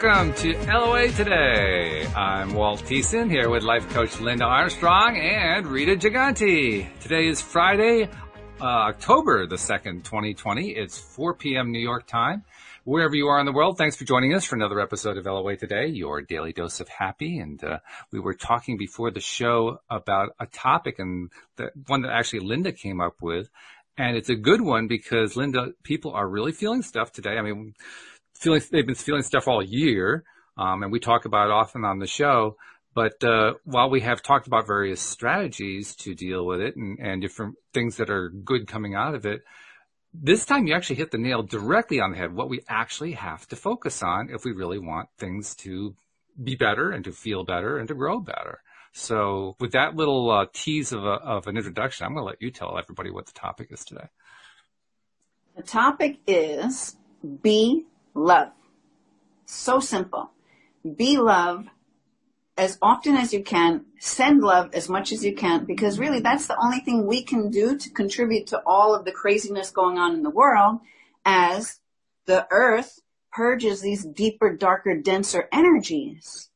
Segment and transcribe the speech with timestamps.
[0.00, 2.06] Welcome to LOA Today.
[2.14, 6.86] I'm Walt Thiessen here with life coach Linda Armstrong and Rita Giganti.
[7.00, 8.08] Today is Friday,
[8.60, 10.70] uh, October the 2nd, 2020.
[10.70, 11.72] It's 4 p.m.
[11.72, 12.44] New York time.
[12.84, 15.56] Wherever you are in the world, thanks for joining us for another episode of LOA
[15.56, 17.40] Today, your daily dose of happy.
[17.40, 17.78] And uh,
[18.12, 22.70] we were talking before the show about a topic and the one that actually Linda
[22.70, 23.50] came up with.
[23.96, 27.36] And it's a good one because Linda, people are really feeling stuff today.
[27.36, 27.74] I mean,
[28.38, 30.24] feeling they've been feeling stuff all year,
[30.56, 32.56] um, and we talk about it often on the show.
[32.94, 37.22] But uh, while we have talked about various strategies to deal with it and, and
[37.22, 39.42] different things that are good coming out of it,
[40.12, 42.34] this time you actually hit the nail directly on the head.
[42.34, 45.94] What we actually have to focus on if we really want things to
[46.42, 48.62] be better and to feel better and to grow better.
[48.92, 52.42] So with that little uh, tease of, a, of an introduction, I'm going to let
[52.42, 54.06] you tell everybody what the topic is today.
[55.56, 56.96] The topic is
[57.42, 57.84] be
[58.18, 58.48] love.
[59.46, 60.30] So simple.
[60.96, 61.66] Be love
[62.56, 63.86] as often as you can.
[63.98, 67.50] Send love as much as you can because really that's the only thing we can
[67.50, 70.80] do to contribute to all of the craziness going on in the world
[71.24, 71.80] as
[72.26, 73.00] the earth
[73.32, 76.50] purges these deeper, darker, denser energies.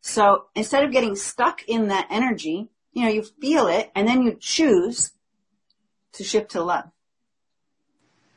[0.00, 4.22] So instead of getting stuck in that energy, you know, you feel it and then
[4.22, 5.12] you choose
[6.12, 6.84] to shift to love.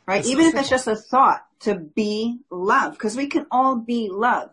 [0.07, 0.17] Right?
[0.17, 4.09] That's Even if it's just a thought to be love because we can all be
[4.11, 4.49] love.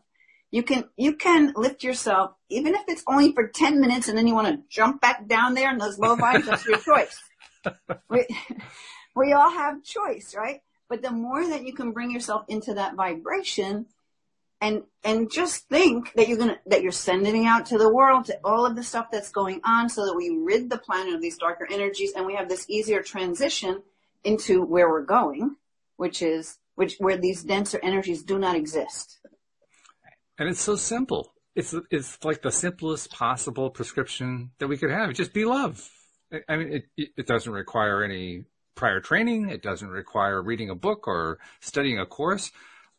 [0.50, 4.26] You can, you can lift yourself, even if it's only for 10 minutes and then
[4.26, 7.22] you want to jump back down there in those low vibes, that's your choice.
[8.08, 8.24] We,
[9.16, 10.60] we all have choice, right?
[10.88, 13.86] But the more that you can bring yourself into that vibration
[14.60, 18.38] and, and just think that you're gonna, that you're sending out to the world, to
[18.44, 21.38] all of the stuff that's going on so that we rid the planet of these
[21.38, 23.82] darker energies and we have this easier transition
[24.22, 25.56] into where we're going,
[25.96, 29.18] which is which where these denser energies do not exist.
[30.38, 31.32] And it's so simple.
[31.54, 35.12] It's it's like the simplest possible prescription that we could have.
[35.14, 35.90] Just be love.
[36.48, 38.44] I mean, it it doesn't require any
[38.74, 39.48] prior training.
[39.48, 42.52] It doesn't require reading a book or studying a course.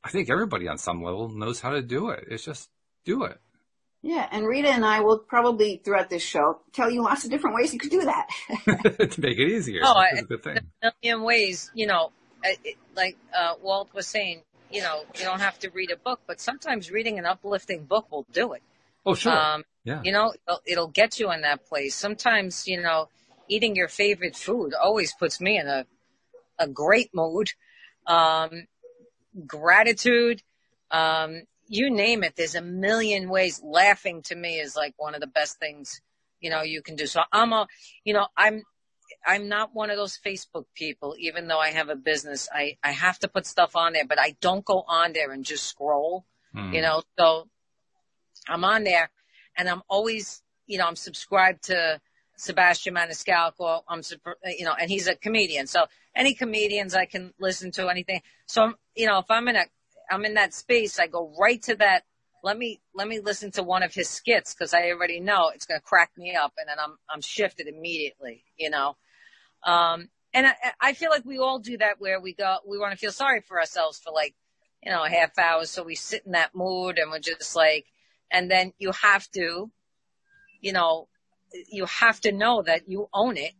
[0.03, 2.25] I think everybody on some level knows how to do it.
[2.29, 2.69] It's just
[3.05, 3.39] do it.
[4.01, 7.55] Yeah, and Rita and I will probably throughout this show tell you lots of different
[7.55, 8.27] ways you could do that
[9.11, 9.81] to make it easier.
[9.83, 10.57] Oh, That's a good thing.
[10.83, 12.11] A million ways, you know,
[12.43, 16.21] it, like uh, Walt was saying, you know, you don't have to read a book,
[16.27, 18.61] but sometimes reading an uplifting book will do it.
[19.05, 19.31] Oh, sure.
[19.31, 20.01] Um, yeah.
[20.03, 21.95] You know, it'll, it'll get you in that place.
[21.95, 23.09] Sometimes, you know,
[23.47, 25.85] eating your favorite food always puts me in a,
[26.59, 27.49] a great mood.
[28.05, 28.67] Um,
[29.45, 30.41] gratitude,
[30.91, 32.35] um, you name it.
[32.35, 33.61] There's a million ways.
[33.63, 36.01] Laughing to me is like one of the best things,
[36.39, 37.05] you know, you can do.
[37.05, 37.67] So I'm a,
[38.03, 38.63] you know, I'm,
[39.27, 42.47] I'm not one of those Facebook people, even though I have a business.
[42.53, 45.43] I, I have to put stuff on there, but I don't go on there and
[45.43, 46.73] just scroll, mm.
[46.73, 47.49] you know, so
[48.47, 49.09] I'm on there
[49.57, 51.99] and I'm always, you know, I'm subscribed to
[52.37, 53.81] Sebastian Maniscalco.
[53.89, 54.01] I'm,
[54.57, 55.67] you know, and he's a comedian.
[55.67, 58.21] So any comedians I can listen to anything.
[58.45, 59.65] So, you know, if I'm in a,
[60.09, 62.03] I'm in that space, I go right to that.
[62.43, 65.65] Let me, let me listen to one of his skits because I already know it's
[65.65, 68.95] going to crack me up and then I'm, I'm shifted immediately, you know.
[69.67, 72.93] Um, and I, I feel like we all do that where we go, we want
[72.93, 74.33] to feel sorry for ourselves for like,
[74.81, 75.65] you know, a half hour.
[75.65, 77.85] So we sit in that mood and we're just like,
[78.31, 79.69] and then you have to,
[80.61, 81.09] you know,
[81.69, 83.53] you have to know that you own it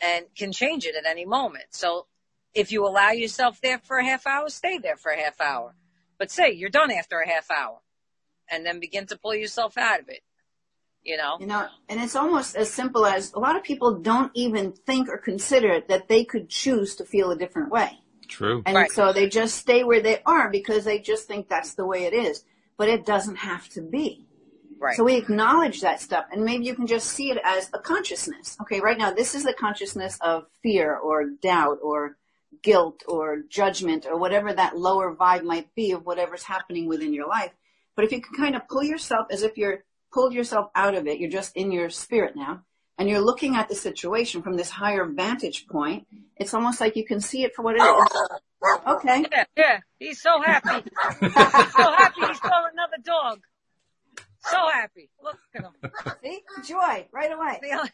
[0.00, 1.66] and can change it at any moment.
[1.70, 2.06] So
[2.54, 5.74] if you allow yourself there for a half hour, stay there for a half hour.
[6.18, 7.80] But say you're done after a half hour
[8.50, 10.20] and then begin to pull yourself out of it
[11.08, 11.38] you know?
[11.40, 15.08] You know, and it's almost as simple as a lot of people don't even think
[15.08, 17.98] or consider that they could choose to feel a different way.
[18.28, 18.62] True.
[18.66, 18.92] And right.
[18.92, 22.12] so they just stay where they are because they just think that's the way it
[22.12, 22.44] is.
[22.76, 24.26] But it doesn't have to be.
[24.78, 24.96] Right.
[24.96, 28.56] So we acknowledge that stuff and maybe you can just see it as a consciousness.
[28.60, 32.16] Okay, right now this is the consciousness of fear or doubt or
[32.62, 37.26] guilt or judgment or whatever that lower vibe might be of whatever's happening within your
[37.26, 37.50] life.
[37.96, 39.82] But if you can kind of pull yourself as if you're
[40.12, 41.18] pulled yourself out of it.
[41.18, 42.62] You're just in your spirit now
[42.98, 46.06] and you're looking at the situation from this higher vantage point.
[46.36, 48.38] It's almost like you can see it for what it is.
[48.86, 49.24] Okay.
[49.30, 49.80] Yeah, yeah.
[50.00, 50.90] He's so happy.
[51.20, 53.40] He's so happy he saw another dog.
[54.40, 55.10] So happy.
[55.22, 55.72] Look at him.
[56.22, 56.42] See?
[56.64, 57.60] Joy right away.
[57.62, 57.90] The only,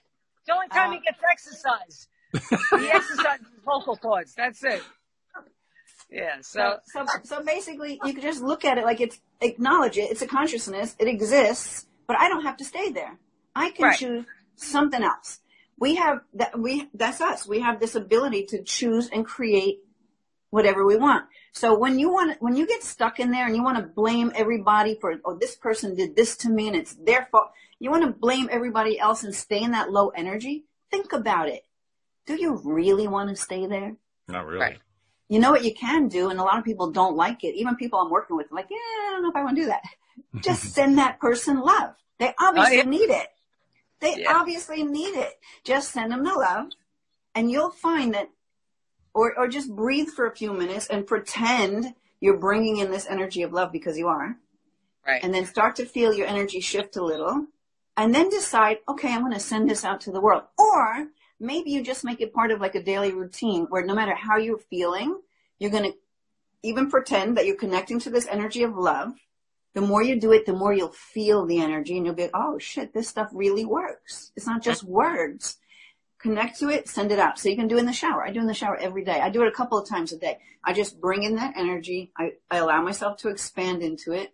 [0.46, 2.08] the only time uh, he gets exercise.
[2.81, 4.34] he exercises his vocal cords.
[4.34, 4.82] That's it.
[6.11, 6.37] Yeah.
[6.40, 10.11] So, so, so basically you can just look at it like it's, acknowledge it.
[10.11, 10.96] It's a consciousness.
[10.99, 13.18] It exists but I don't have to stay there.
[13.54, 13.98] I can right.
[13.98, 14.24] choose
[14.56, 15.40] something else.
[15.78, 17.46] We have that, we, that's us.
[17.46, 19.80] We have this ability to choose and create
[20.50, 21.26] whatever we want.
[21.52, 24.32] So when you want, when you get stuck in there and you want to blame
[24.34, 27.50] everybody for, oh, this person did this to me and it's their fault.
[27.80, 30.64] You want to blame everybody else and stay in that low energy.
[30.90, 31.64] Think about it.
[32.26, 33.96] Do you really want to stay there?
[34.28, 34.60] Not really.
[34.60, 34.78] Right.
[35.28, 37.56] You know what you can do, and a lot of people don't like it.
[37.56, 39.68] Even people I'm working with, like, yeah, I don't know if I want to do
[39.68, 39.82] that.
[40.40, 41.94] Just send that person love.
[42.19, 42.90] They obviously oh, yeah.
[42.90, 43.28] need it.
[44.00, 44.37] They Yeah.
[44.37, 45.40] obviously need it.
[45.64, 46.70] Just send them the love,
[47.34, 48.31] and you'll find that,
[49.14, 53.43] or or just breathe for a few minutes and pretend you're bringing in this energy
[53.43, 54.37] of love because you are,
[55.06, 55.22] Right.
[55.22, 57.46] and then start to feel your energy shift a little,
[57.96, 60.44] and then decide, okay, I'm going to send this out to the world.
[60.58, 61.08] Or
[61.40, 64.37] maybe you just make it part of like a daily routine where no matter how
[64.37, 65.20] you're feeling,
[65.58, 65.96] you're going to
[66.62, 69.12] even pretend that you're connecting to this energy of love.
[69.75, 72.31] The more you do it, the more you'll feel the energy and you'll be like,
[72.35, 74.32] oh shit, this stuff really works.
[74.37, 75.59] It's not just words.
[76.19, 77.38] Connect to it, send it out.
[77.38, 78.25] So you can do it in the shower.
[78.25, 79.21] I do it in the shower every day.
[79.21, 80.38] I do it a couple of times a day.
[80.65, 82.12] I just bring in that energy.
[82.17, 84.32] I, I allow myself to expand into it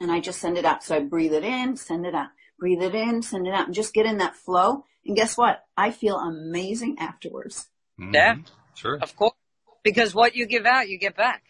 [0.00, 0.82] and I just send it out.
[0.82, 3.74] So I breathe it in, send it out, breathe it in, send it out, and
[3.74, 4.84] just get in that flow.
[5.06, 5.64] And guess what?
[5.76, 7.68] I feel amazing afterwards.
[7.98, 8.14] Mhm.
[8.14, 8.36] Yeah.
[8.74, 8.98] Sure.
[9.00, 9.34] Of course.
[9.82, 11.49] Because what you give out, you get back.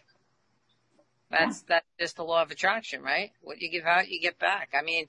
[1.31, 3.31] That's that's just the law of attraction, right?
[3.41, 4.69] What you give out, you get back.
[4.77, 5.07] I mean,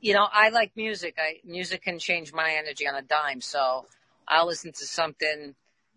[0.00, 1.16] you know, I like music.
[1.18, 3.40] I music can change my energy on a dime.
[3.40, 3.86] So
[4.28, 5.54] I'll listen to something,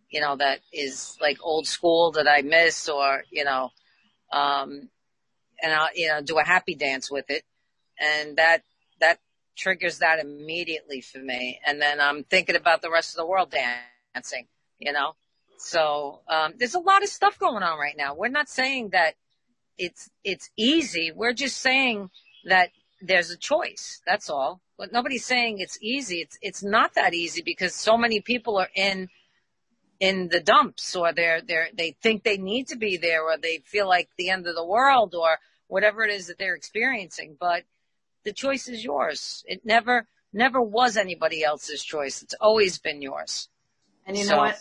[0.09, 3.71] you know, that is like old school that I miss or, you know,
[4.31, 4.89] um
[5.61, 7.43] and I'll, you know, do a happy dance with it.
[7.99, 8.63] And that
[8.99, 9.19] that
[9.57, 11.59] triggers that immediately for me.
[11.65, 14.47] And then I'm thinking about the rest of the world dancing,
[14.79, 15.15] you know?
[15.57, 18.13] So um, there's a lot of stuff going on right now.
[18.15, 19.15] We're not saying that
[19.77, 21.11] it's it's easy.
[21.13, 22.09] We're just saying
[22.45, 22.69] that
[23.01, 24.01] there's a choice.
[24.05, 24.61] That's all.
[24.77, 26.21] But nobody's saying it's easy.
[26.21, 29.09] It's it's not that easy because so many people are in
[29.99, 33.59] in the dumps or they're they're they think they need to be there or they
[33.65, 35.37] feel like the end of the world or
[35.67, 37.37] whatever it is that they're experiencing.
[37.39, 37.63] But
[38.23, 39.43] the choice is yours.
[39.47, 42.21] It never never was anybody else's choice.
[42.21, 43.47] It's always been yours.
[44.05, 44.59] And you So- know what?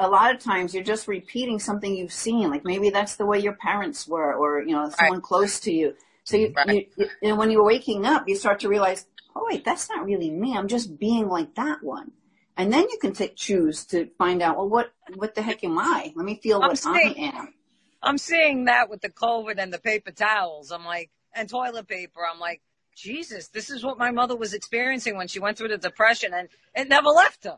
[0.00, 2.50] A- lot of times you're just repeating something you've seen.
[2.50, 5.94] Like maybe that's the way your parents were or, you know, someone close to you.
[6.24, 6.68] So you, Right.
[6.68, 10.04] you, you, and when you're waking up, you start to realize, oh wait, that's not
[10.04, 10.56] really me.
[10.56, 12.12] I'm just being like that one.
[12.56, 15.78] And then you can take, choose to find out, well, what, what the heck am
[15.78, 16.12] I?
[16.14, 17.54] Let me feel I'm what I am.
[18.02, 20.70] I'm seeing that with the COVID and the paper towels.
[20.70, 22.20] I'm like, and toilet paper.
[22.30, 22.60] I'm like,
[22.94, 26.48] Jesus, this is what my mother was experiencing when she went through the depression and
[26.74, 27.56] it never left her.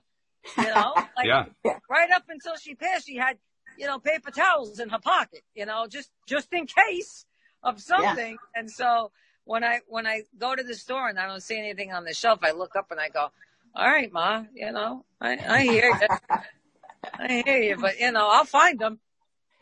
[0.57, 1.47] You know, like Yeah.
[1.89, 3.39] right up until she passed, she had,
[3.77, 7.25] you know, paper towels in her pocket, you know, just, just in case
[7.63, 8.39] of something.
[8.55, 9.13] And so
[9.45, 12.13] when I, when I go to the store and I don't see anything on the
[12.15, 13.31] shelf, I look up and I go,
[13.75, 16.09] all right, ma, you know, I, I hear you.
[17.15, 19.01] I hear you, but you know, I'll find them.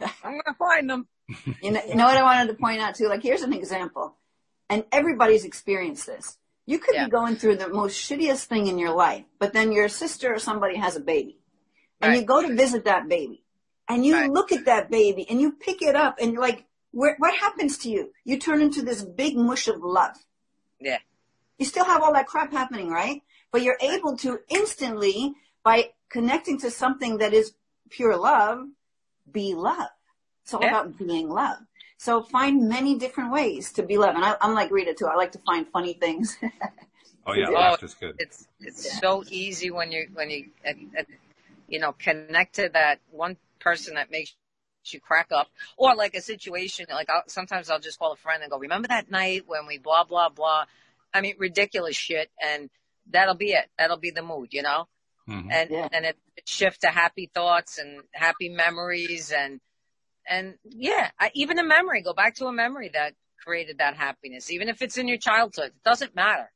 [0.01, 1.07] I'm going to find them.
[1.63, 3.09] You know, you know what I wanted to point out too?
[3.09, 4.17] Like here's an example.
[4.69, 6.39] And everybody's experienced this.
[6.71, 7.07] You could Yeah.
[7.07, 10.39] be going through the most shittiest thing in your life, but then your sister or
[10.39, 11.37] somebody has a baby.
[12.01, 13.43] And you go to visit that baby.
[13.89, 14.31] And you Right.
[14.31, 17.77] look at that baby and you pick it up and you're like, where, what happens
[17.79, 18.13] to you?
[18.23, 20.17] You turn into this big mush of love.
[20.79, 20.99] Yeah.
[21.59, 23.23] You still have all that crap happening, right?
[23.51, 27.53] But you're able to instantly, by connecting to something that is
[27.91, 28.69] pure love,
[29.29, 29.91] be love.
[30.45, 30.69] It's all Yeah.
[30.69, 31.59] about being love.
[32.01, 34.15] So find many different ways to be love.
[34.15, 35.07] And I, I'm like Rita too.
[35.07, 36.37] I like to find funny things.
[37.27, 38.15] Oh yeah, Oh, laughter's good.
[38.19, 41.03] It's it's so easy when you when you uh, uh,
[41.69, 44.35] you know connect to that one person that makes
[44.87, 48.43] you crack up, or like a situation like I'll, sometimes I'll just call a friend
[48.43, 50.65] and go, "Remember that night when we blah blah blah?"
[51.13, 52.71] I mean, ridiculous shit, and
[53.11, 53.69] that'll be it.
[53.79, 54.89] That'll be the mood, you know.
[55.29, 55.53] Mhm.
[55.53, 55.89] And Yeah.
[55.93, 59.61] and it, it shift to happy thoughts and happy memories and
[60.29, 62.03] and yeah, I, even a memory.
[62.03, 65.69] Go back to a memory that created that happiness, even if it's in your childhood.
[65.69, 66.51] It doesn't matter.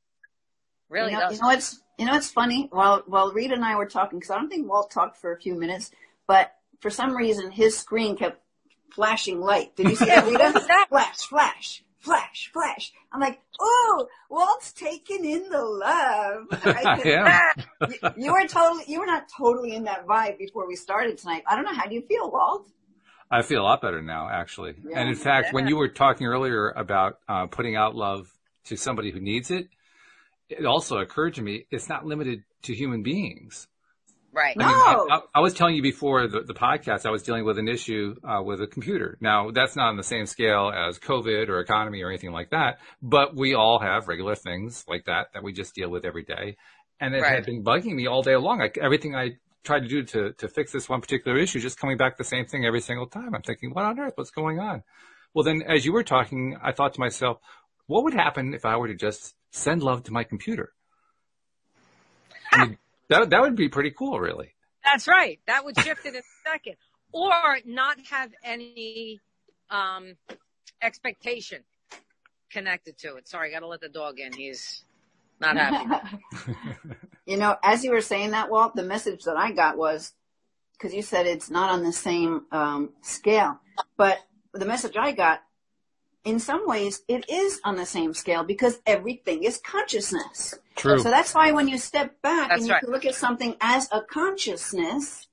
[0.89, 1.43] Really you know, you doesn't.
[1.43, 2.69] know what's you know what's funny?
[2.71, 5.41] While while Rita and I were talking, because I don't think Walt talked for a
[5.41, 5.91] few minutes,
[6.27, 8.41] but for some reason his screen kept
[8.95, 9.75] flashing light.
[9.77, 10.67] Did you see that, What Rita?
[10.69, 10.87] that?
[10.89, 12.93] Flash, flash, flash, flash.
[13.13, 16.47] I'm like, oh, Walt's taking in the love.
[16.65, 17.05] Right?
[17.05, 17.53] yeah.
[17.89, 21.43] you, you were totally, you were not totally in that vibe before we started tonight.
[21.49, 21.75] I don't know.
[21.75, 22.69] How do you feel, Walt?
[23.31, 24.75] I feel a lot better now, actually.
[24.89, 25.01] Yeah.
[25.01, 28.29] And in fact, when you were talking earlier about uh, putting out love
[28.67, 29.69] to somebody who needs it,
[30.49, 33.67] it also occurred to me it's not limited to human beings.
[34.33, 34.57] Right.
[34.57, 34.65] No.
[34.65, 34.77] I, mean,
[35.11, 37.69] I, I, I was telling you before the, the podcast, I was dealing with an
[37.69, 39.17] issue uh, with a computer.
[39.21, 42.79] Now, that's not on the same scale as COVID or economy or anything like that,
[43.01, 46.57] but we all have regular things like that that we just deal with every day.
[47.01, 47.35] And it Right.
[47.35, 48.59] had been bugging me all day long.
[48.59, 51.97] Like everything I tried to do to, to fix this one particular issue, just coming
[51.97, 53.35] back the same thing every single time.
[53.35, 54.13] I'm thinking, what on earth?
[54.17, 54.83] What's going on?
[55.33, 57.39] Well, then as you were talking, I thought to myself,
[57.87, 60.73] what would happen if I were to just send love to my computer?
[62.53, 62.79] I mean,
[63.09, 64.55] that, that would be pretty cool, really.
[64.85, 65.41] That's right.
[65.47, 66.77] That would shift it in a second.
[67.13, 69.21] Or not have any
[69.71, 70.17] um,
[70.83, 71.63] expectation
[72.51, 73.29] connected to it.
[73.29, 74.33] Sorry, I got to let the dog in.
[74.33, 74.85] He's
[75.41, 76.17] not happy.
[77.27, 80.13] you know, as you were saying that, Walt, the message that I got was
[80.73, 83.61] because you said it's not on the same um, scale,
[83.97, 84.19] but
[84.53, 85.41] the message I got,
[86.25, 90.55] in some ways, it is on the same scale because everything is consciousness.
[90.77, 90.99] True.
[90.99, 92.83] So that's why when you step back That's and you right.
[92.83, 95.29] can look at something as a consciousness,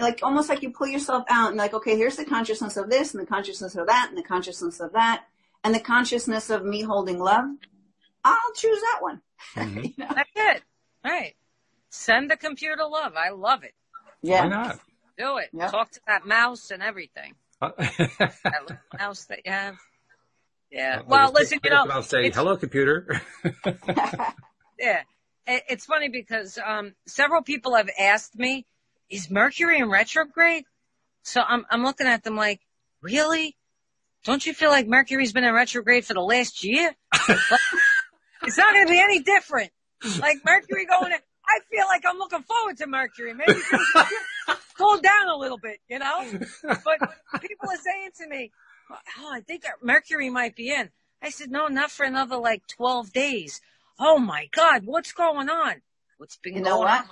[0.00, 3.14] like almost like you pull yourself out and like, okay, here's the consciousness of this
[3.14, 5.24] and the consciousness of that and the consciousness of that
[5.62, 7.44] and the consciousness of me holding love.
[8.24, 9.22] I'll choose that one.
[9.54, 9.84] Mhm.
[9.84, 10.08] You know?
[10.14, 10.62] That's it.
[11.06, 11.34] Right.
[11.90, 13.12] Send the computer love.
[13.16, 13.74] I love it.
[14.22, 14.42] Yeah.
[14.42, 14.80] Why not?
[15.16, 15.50] Do it.
[15.52, 15.70] Yep.
[15.70, 17.34] Talk to that mouse and everything.
[17.62, 19.76] Uh, That little mouse that you have.
[20.70, 20.98] Yeah.
[21.02, 23.22] I'll Well, just listen, you know, and I'll say, hello, computer.
[24.78, 25.02] yeah.
[25.46, 28.66] It, it's funny because um, several people have asked me,
[29.08, 30.64] "Is Mercury in retrograde?"
[31.22, 32.60] So I'm I'm looking at them like,
[33.00, 33.56] "Really?
[34.24, 36.96] Don't you feel like Mercury's been in retrograde for the last year?
[38.42, 39.70] it's not going to be any different.
[40.20, 41.12] Like Mercury going.
[41.12, 43.34] In, I feel like I'm looking forward to Mercury.
[43.34, 43.60] Maybe
[44.76, 46.30] cool down a little bit, you know.
[46.62, 46.98] But
[47.40, 48.52] people are saying to me,
[48.90, 50.90] "Oh, I think Mercury might be in."
[51.22, 53.60] I said, "No, not for another like 12 days."
[53.98, 55.82] Oh my God, what's going on?
[56.18, 57.00] What's been You know going what?
[57.00, 57.08] on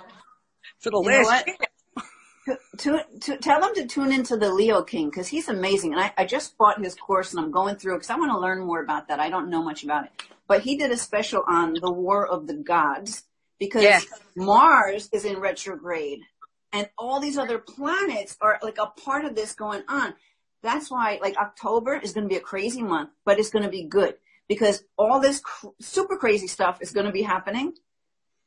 [0.79, 1.45] for the You last?
[2.77, 5.93] To, to tell them to tune into the Leo King because he's amazing.
[5.93, 8.39] And I, I just bought his course and I'm going through because I want to
[8.39, 9.19] learn more about that.
[9.19, 12.47] I don't know much about it, but he did a special on the War of
[12.47, 13.23] the Gods
[13.59, 13.99] because Yeah.
[14.35, 16.19] Mars is in retrograde
[16.71, 20.13] and all these other planets are like a part of this going on.
[20.61, 23.69] That's why like October is going to be a crazy month, but it's going to
[23.69, 24.15] be good
[24.47, 27.73] because all this cr- super crazy stuff is going to be happening.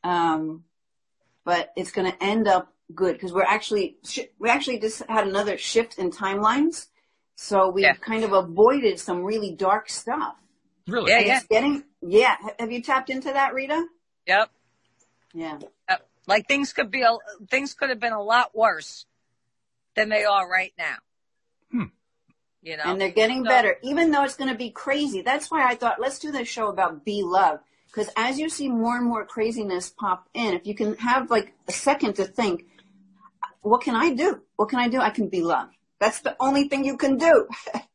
[0.04, 0.64] Um,
[1.44, 5.26] but it's going to end up good because we're actually sh- we actually just had
[5.26, 6.86] another shift in timelines,
[7.36, 7.94] so we Yeah.
[7.94, 10.36] kind of avoided some really dark stuff.
[10.86, 11.10] really?
[11.12, 11.40] Yeah, yeah.
[11.50, 12.36] Getting yeah.
[12.58, 13.86] Have you tapped into that, Rita?
[14.26, 14.50] Yep.
[15.34, 15.58] Yeah.
[15.90, 16.08] Yep.
[16.26, 17.16] Like things could be, a,
[17.50, 19.06] things could have been a lot worse
[19.96, 20.96] than they are right now.
[21.70, 21.84] Hmm.
[22.62, 22.82] You know?
[22.86, 25.22] And they're getting So- better, even though it's going to be crazy.
[25.22, 27.60] That's why I thought let's do this show about be love.
[27.86, 31.54] Because as you see more and more craziness pop in, if you can have like
[31.66, 32.66] a second to think,
[33.62, 34.42] what can I do?
[34.56, 35.00] What can I do?
[35.00, 35.68] I can be love.
[35.98, 37.48] That's the only thing you can do.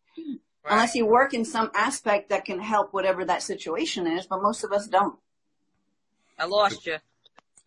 [0.65, 0.75] Right.
[0.75, 4.63] Unless you work in some aspect that can help whatever that situation is, but most
[4.63, 5.19] of us don't.
[6.39, 6.99] I lost you.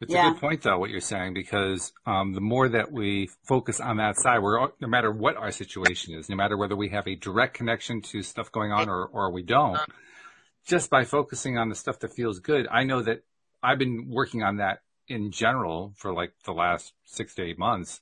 [0.00, 0.28] It's Yeah.
[0.28, 3.98] a good point, though, what you're saying, because um, the more that we focus on
[3.98, 7.16] that side, we're no matter what our situation is, no matter whether we have a
[7.16, 9.78] direct connection to stuff going on or, or we don't,
[10.66, 13.24] just by focusing on the stuff that feels good, I know that
[13.62, 18.00] I've been working on that in general for like the last six to eight months,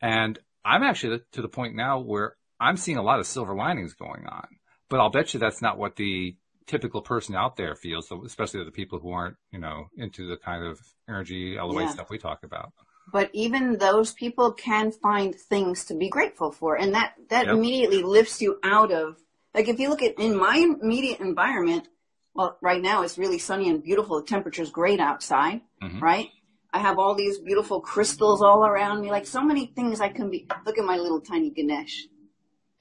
[0.00, 3.94] and I'm actually to the point now where I'm seeing a lot of silver linings
[3.94, 4.46] going on.
[4.88, 8.70] But I'll bet you that's not what the typical person out there feels, especially the
[8.70, 11.88] people who aren't, you know, into the kind of energy LOA Yeah.
[11.88, 12.72] stuff we talk about.
[13.12, 16.76] But even those people can find things to be grateful for.
[16.76, 17.56] And that, that Yep.
[17.56, 19.16] immediately lifts you out of,
[19.54, 21.88] like if you look at in my immediate environment,
[22.34, 24.20] well, right now it's really sunny and beautiful.
[24.20, 26.00] The temperature's great outside, Mhm.
[26.00, 26.30] right?
[26.72, 30.30] I have all these beautiful crystals all around me, like so many things I can
[30.30, 30.46] be.
[30.64, 32.06] Look at my little tiny Ganesh.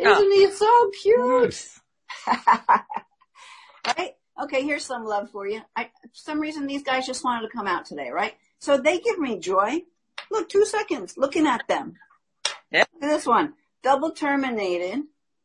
[0.03, 0.11] Oh.
[0.11, 1.67] Isn't he so cute?
[3.85, 4.13] Right?
[4.43, 5.61] Okay, here's some love for you.
[5.75, 8.33] I, for some reason, these guys just wanted to come out today, right?
[8.59, 9.81] So they give me joy.
[10.29, 11.95] Look, two seconds looking at them.
[12.71, 12.87] Yep.
[12.93, 13.53] Look at this one.
[13.83, 15.01] Double terminated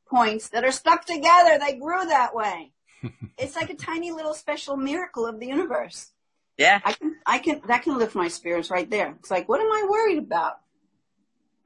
[0.09, 1.59] points that are stuck together.
[1.59, 2.73] They grew that way.
[3.38, 6.12] it's like a tiny little special miracle of the universe.
[6.58, 6.80] Yeah.
[6.84, 9.14] I can, I can, that can lift my spirits right there.
[9.18, 10.60] It's like, what am I worried about?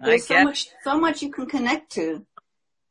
[0.03, 2.25] There's so much, so much you can connect to.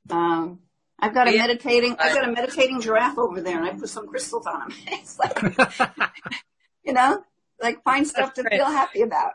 [0.10, 0.60] Um,
[1.00, 1.48] I've got a Yeah.
[1.48, 4.78] meditating, I've got a meditating giraffe over there, and I put some crystals on him.
[4.88, 5.42] It's like,
[6.84, 7.24] you know,
[7.62, 9.34] like find stuff to That's feel happy about.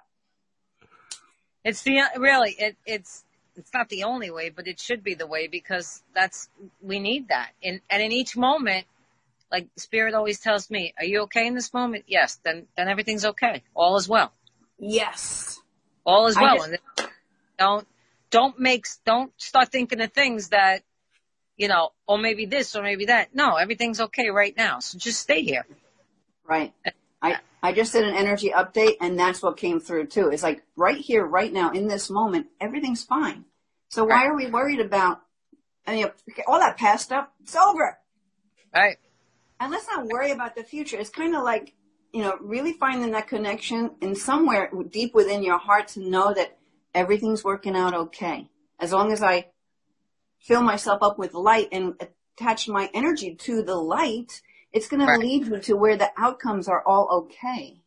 [1.64, 3.25] It's the really it it's
[3.56, 6.49] it's not the only way, but it should be the way because that's
[6.83, 7.50] we need that.
[7.62, 8.87] And and in each moment,
[9.55, 12.41] like Spirit always tells me, "Are you okay in this moment?" Yes.
[12.45, 13.63] Then then everything's okay.
[13.73, 14.33] All is well.
[14.79, 15.61] Yes.
[16.05, 16.57] All is well.
[16.57, 16.69] just-
[16.99, 17.09] and
[17.57, 17.87] don't
[18.31, 20.83] don't make don't start thinking of things that
[21.57, 23.33] you know, or maybe this or maybe that.
[23.33, 24.81] No, everything's okay right now.
[24.81, 25.65] So just stay here.
[26.45, 26.73] Right.
[27.23, 30.31] I, I just did an energy update and that's what came through too.
[30.31, 33.45] It's like right here, right now, in this moment, everything's fine.
[33.91, 35.21] So why are we worried about
[35.87, 36.07] I mean,
[36.49, 37.29] all that past stuff?
[37.43, 37.99] It's over.
[38.75, 38.97] Right.
[39.61, 40.99] And let's not worry about the future.
[40.99, 41.75] It's kind of like,
[42.13, 46.59] you know, really finding that connection in somewhere deep within your heart to know that
[46.95, 48.49] everything's working out okay.
[48.79, 49.47] As long as I
[50.41, 51.95] fill myself up with light and
[52.37, 54.43] attach my energy to the light,
[54.73, 55.21] it's going Right.
[55.21, 57.81] to lead you to where the outcomes are all okay.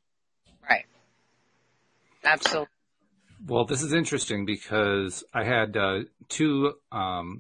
[0.68, 0.86] Right.
[2.24, 2.68] Absolutely.
[3.46, 7.40] Well, this is interesting because I had uh, two um,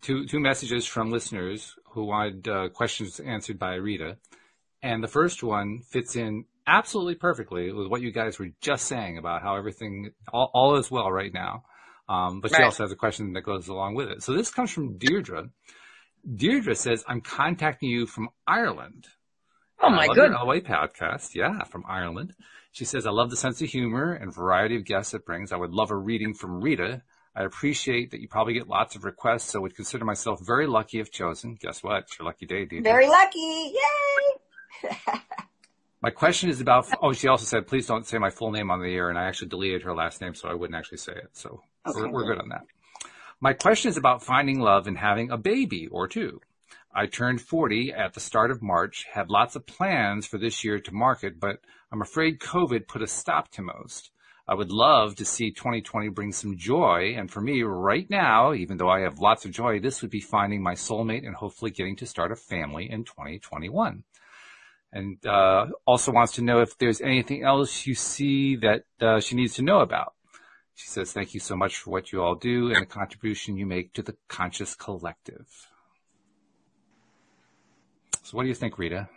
[0.00, 4.16] two two messages from listeners who wanted uh, questions answered by Rita,
[4.82, 9.18] and the first one fits in absolutely perfectly with what you guys were just saying
[9.18, 11.64] about how everything all, all is well right now.
[12.08, 12.64] Um, but she Right.
[12.64, 14.22] also has a question that goes along with it.
[14.22, 15.50] So this comes from Deirdre.
[16.36, 19.06] Deirdre says, "I'm contacting you from Ireland."
[19.80, 20.30] Oh my I love good.
[20.32, 21.34] LA podcast.
[21.34, 22.34] Yeah, from Ireland.
[22.70, 25.52] She says, I love the sense of humor and variety of guests it brings.
[25.52, 27.02] I would love a reading from Rita.
[27.34, 31.00] I appreciate that you probably get lots of requests, so would consider myself very lucky
[31.00, 31.56] if chosen.
[31.60, 32.02] Guess what?
[32.02, 32.82] It's your lucky day, Deirdre.
[32.82, 33.72] Very lucky.
[33.74, 34.90] Yay!
[36.02, 38.82] My question is about, oh, she also said, please don't say my full name on
[38.82, 41.28] the air, and I actually deleted her last name, so I wouldn't actually say it.
[41.32, 42.38] So Okay, we're, we're good.
[42.38, 42.62] good on that.
[43.40, 46.40] My question is about finding love and having a baby or two.
[46.92, 50.80] I turned 40 at the start of March, had lots of plans for this year
[50.80, 51.60] to market, but
[51.92, 54.10] I'm afraid COVID put a stop to most.
[54.52, 58.76] I would love to see 2020 bring some joy, and for me right now, even
[58.76, 61.96] though I have lots of joy, this would be finding my soulmate and hopefully getting
[61.96, 64.04] to start a family in 2021
[64.92, 69.36] and uh, also wants to know if there's anything else you see that uh, she
[69.36, 70.12] needs to know about.
[70.74, 73.64] She says, "Thank you so much for what you all do and the contribution you
[73.64, 75.46] make to the conscious collective."
[78.22, 79.08] So, what do you think, Rita?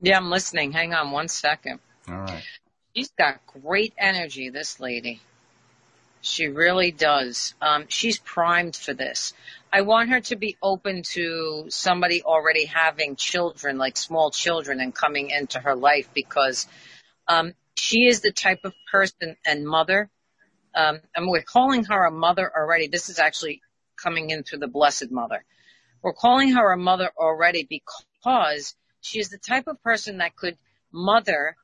[0.00, 0.70] Yeah, I'm listening.
[0.70, 1.80] Hang on one second.
[2.08, 2.44] All right.
[2.94, 5.20] She's got great energy, this lady.
[6.20, 7.54] She really does.
[7.60, 9.32] Um, she's primed for this.
[9.72, 14.94] I want her to be open to somebody already having children, like small children, and
[14.94, 16.68] coming into her life because
[17.26, 20.10] um, she is the type of person and mother.
[20.74, 22.88] Um, and we're calling her a mother already.
[22.88, 23.62] This is actually
[23.96, 25.44] coming in through the Blessed Mother.
[26.02, 30.58] We're calling her a mother already because she is the type of person that could
[30.92, 31.56] mother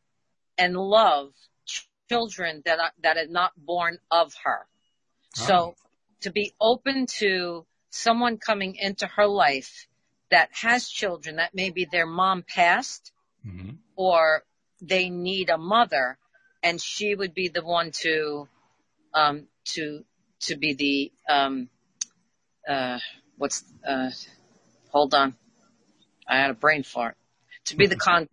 [0.58, 1.32] and love
[2.08, 4.66] children that are, that are not born of her.
[5.34, 5.74] So Oh.
[6.22, 9.86] to be open to someone coming into her life
[10.30, 13.12] that has children that maybe their mom passed
[13.44, 14.44] hmm or
[14.80, 16.18] they need a mother
[16.62, 18.48] and she would be the one to
[19.14, 20.04] um to
[20.40, 21.68] to be the um
[22.68, 22.98] uh
[23.38, 24.10] what's uh
[24.90, 25.34] hold on
[26.28, 27.16] i had a brain fart
[27.64, 28.28] to be the con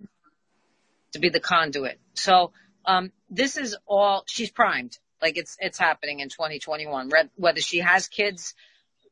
[1.15, 2.51] to be the conduit so
[2.86, 8.08] um this is all she's primed like it's it's happening in 2021 whether she has
[8.08, 8.54] kids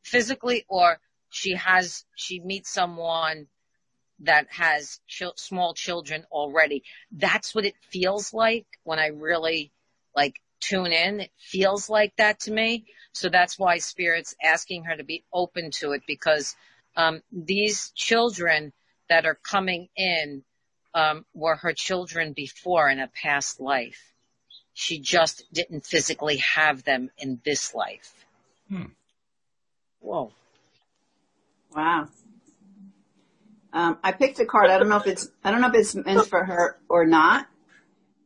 [0.03, 3.47] physically or she has she meets someone
[4.23, 6.83] that has chil- small children already.
[7.11, 9.71] That's what it feels like when I really
[10.15, 11.21] like tune in.
[11.21, 12.85] It feels like that to me.
[13.13, 16.55] So that's why spirit's asking her to be open to it because
[16.95, 18.71] um, these children
[19.09, 20.43] that are coming in
[20.93, 24.13] um, were her children before in a past life.
[24.73, 28.25] She just didn't physically have them in this life.
[28.69, 28.86] Hmm.
[29.99, 30.32] Whoa.
[31.75, 32.08] Wow.
[33.71, 34.69] Um, I picked a card.
[34.69, 37.47] I don't know if it's I don't know if it's meant for her or not,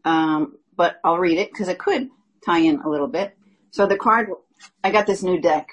[0.03, 2.10] um, but I'll read it because it could
[2.45, 3.38] tie in a little bit.
[3.71, 4.30] So the card,
[4.84, 5.69] I got this new deck.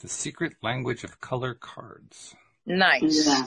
[0.00, 2.34] The secret language of color cards.
[2.64, 3.26] Nice.
[3.26, 3.46] Yeah.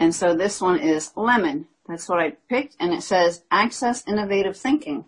[0.00, 1.68] And so this one is lemon.
[1.86, 5.04] That's what I picked, and it says access innovative thinking.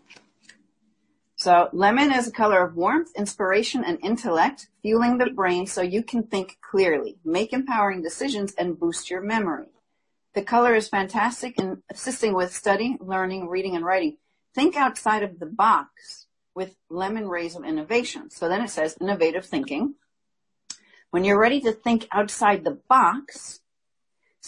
[1.35, 6.03] So lemon is a color of warmth, inspiration, and intellect, fueling the brain so you
[6.03, 9.71] can think clearly, make empowering decisions, and boost your memory.
[10.35, 14.19] The color is fantastic in assisting with study, learning, reading, and writing.
[14.55, 18.31] Think outside of the box with lemon rays of innovation.
[18.31, 19.95] So then it says innovative thinking.
[21.11, 23.62] When you're ready to think outside the box,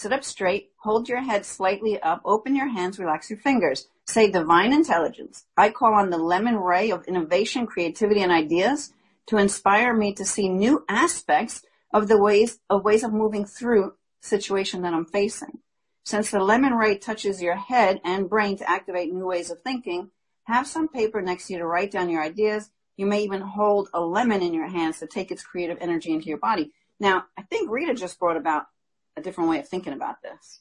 [0.05, 3.89] sit up straight, hold your head slightly up, open your hands, relax your fingers.
[4.05, 5.47] Say divine intelligence.
[5.57, 8.93] I call on the lemon ray of innovation, creativity, and ideas
[9.29, 11.63] to inspire me to see new aspects
[11.95, 15.61] of the ways of ways of moving through situation that I'm facing.
[16.05, 20.11] Since the lemon ray touches your head and brain to activate new ways of thinking,
[20.43, 22.69] have some paper next to you to write down your ideas.
[22.99, 26.27] You may even hold a lemon in your hands to take its creative energy into
[26.27, 26.73] your body.
[27.01, 28.67] Now, I think Rita just brought about
[29.17, 30.61] a different way of thinking about this.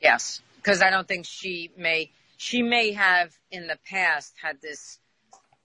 [0.00, 0.42] Yes.
[0.56, 4.98] because I don't think she may she may have in the past had this,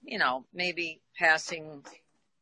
[0.04, 1.84] you know, maybe passing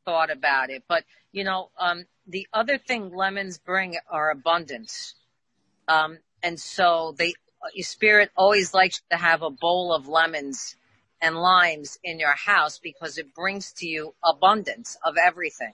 [0.04, 0.84] thought about it.
[0.88, 5.14] But you know, um, the other thing lemons bring are abundance,
[5.88, 7.34] um, and so they
[7.74, 10.76] your spirit always likes to have a bowl of lemons
[11.20, 15.72] and limes in your house because it brings to you abundance of everything,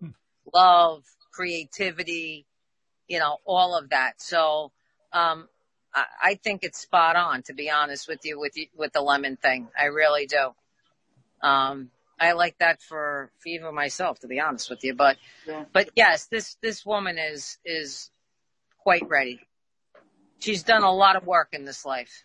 [0.00, 0.10] hmm.
[0.54, 2.46] love, creativity,
[3.12, 4.22] you know, all of that.
[4.22, 4.72] So,
[5.12, 5.46] um,
[5.94, 9.02] I, I think it's spot on, to be honest with you, with you, with the
[9.02, 9.68] lemon thing.
[9.78, 10.54] I really do.
[11.42, 14.94] Um, I like that for, for even myself, to be honest with you.
[14.94, 15.64] But, yeah.
[15.74, 18.10] but yes, this, this woman is, is
[18.78, 19.40] quite ready.
[20.38, 22.24] She's done a lot of work in this life.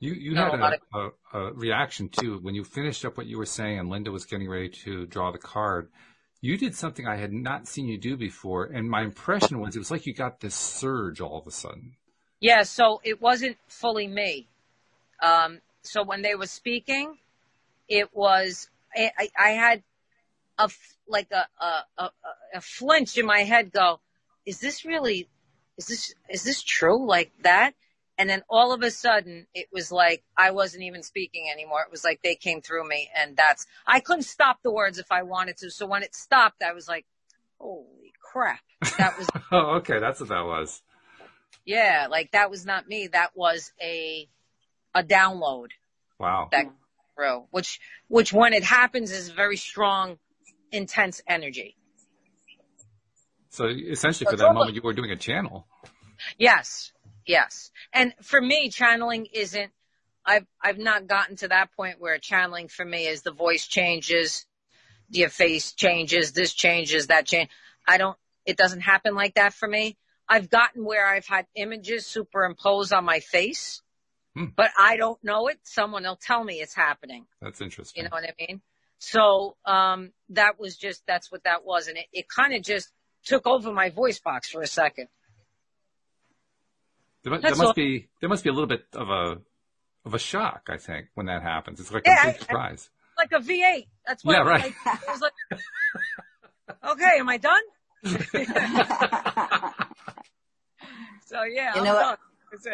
[0.00, 3.46] You, you had a, a, a, reaction too when you finished up what you were
[3.46, 5.90] saying and Linda was getting ready to draw the card.
[6.40, 8.64] You did something I had not seen you do before.
[8.64, 11.96] And my impression was it was like you got this surge all of a sudden.
[12.40, 14.46] Yeah, so it wasn't fully me.
[15.22, 17.16] Um, so when they were speaking,
[17.88, 19.82] it was I, I had
[20.58, 20.70] a
[21.08, 22.10] like a, a a
[22.54, 23.72] a flinch in my head.
[23.72, 24.00] Go,
[24.44, 25.28] is this really?
[25.78, 27.74] Is this is this true like that?
[28.18, 31.82] And then all of a sudden, it was like I wasn't even speaking anymore.
[31.82, 35.12] It was like they came through me, and that's I couldn't stop the words if
[35.12, 35.70] I wanted to.
[35.70, 37.04] So when it stopped, I was like,
[37.60, 38.60] "Holy crap!"
[38.98, 39.28] That was.
[39.52, 40.82] oh, okay, that's what that was.
[41.66, 43.08] Yeah, like that was not me.
[43.08, 44.28] That was a
[44.94, 45.68] a download.
[46.18, 46.48] Wow.
[46.50, 46.66] That
[47.16, 50.18] through, which which when it happens is very strong,
[50.70, 51.76] intense energy.
[53.50, 55.66] So essentially, so for that moment, you were doing a channel.
[56.38, 56.92] Yes,
[57.26, 57.70] yes.
[57.92, 59.70] And for me, channeling isn't.
[60.24, 64.44] I've I've not gotten to that point where channeling for me is the voice changes,
[65.10, 67.50] your face changes, this changes, that change.
[67.86, 68.16] I don't.
[68.44, 69.96] It doesn't happen like that for me.
[70.28, 73.82] I've gotten where I've had images superimposed on my face,
[74.34, 74.46] hmm.
[74.56, 75.58] but I don't know it.
[75.62, 77.26] Someone will tell me it's happening.
[77.40, 78.02] That's interesting.
[78.02, 78.60] You know what I mean?
[78.98, 81.86] So, um, that was just, that's what that was.
[81.86, 82.90] And it, it kind of just
[83.24, 85.08] took over my voice box for a second.
[87.26, 87.74] There, there must all.
[87.74, 89.38] be, there must be a little bit of a,
[90.04, 91.80] of a shock, I think, when that happens.
[91.80, 92.88] It's like yeah, a big surprise.
[93.18, 93.86] I, like a V8.
[94.06, 94.72] That's what yeah, right.
[94.84, 95.32] Like, like,
[96.92, 97.62] okay, am I done?
[101.26, 102.16] So yeah, you know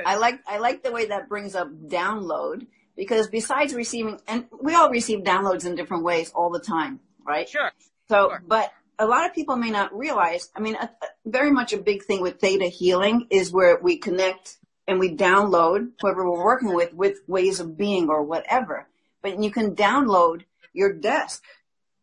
[0.04, 4.74] I like I like the way that brings up download because besides receiving, and we
[4.74, 7.48] all receive downloads in different ways all the time, right?
[7.48, 7.72] Sure.
[8.10, 8.42] So, sure.
[8.46, 8.70] but
[9.02, 10.48] a lot of people may not realize.
[10.54, 10.88] I mean, a,
[11.26, 15.90] very much a big thing with theta healing is where we connect and we download
[16.00, 18.86] whoever we're working with with ways of being or whatever.
[19.20, 21.42] But you can download your desk.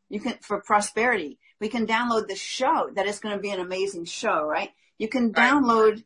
[0.09, 1.39] You can for prosperity.
[1.61, 4.71] We can download the show that is going to be an amazing show, right?
[4.97, 6.03] You can download right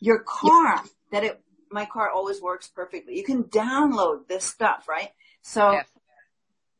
[0.00, 1.40] your car that it
[1.72, 3.16] my car always works perfectly.
[3.16, 5.10] You can download this stuff, right?
[5.42, 5.86] So yes.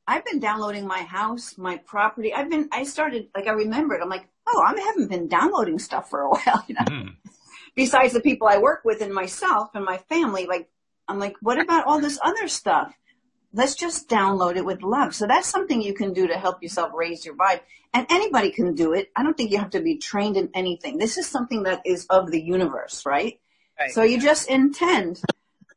[0.09, 2.33] I've been downloading my house, my property.
[2.33, 4.01] I've been I started like I remembered.
[4.01, 6.85] I'm like, oh, I haven't been downloading stuff for a while, you know.
[6.85, 7.17] Mm.
[7.75, 10.69] Besides the people I work with and myself and my family, like
[11.09, 12.95] I'm like, what about all this other stuff?
[13.53, 15.15] Let's just download it with love.
[15.15, 17.61] So that's something you can do to help yourself raise your vibe.
[17.95, 19.11] And anybody can do it.
[19.17, 20.99] I don't think you have to be trained in anything.
[20.99, 23.41] This is something that is of the universe, right?
[23.79, 23.91] right.
[23.91, 25.23] So you just intend,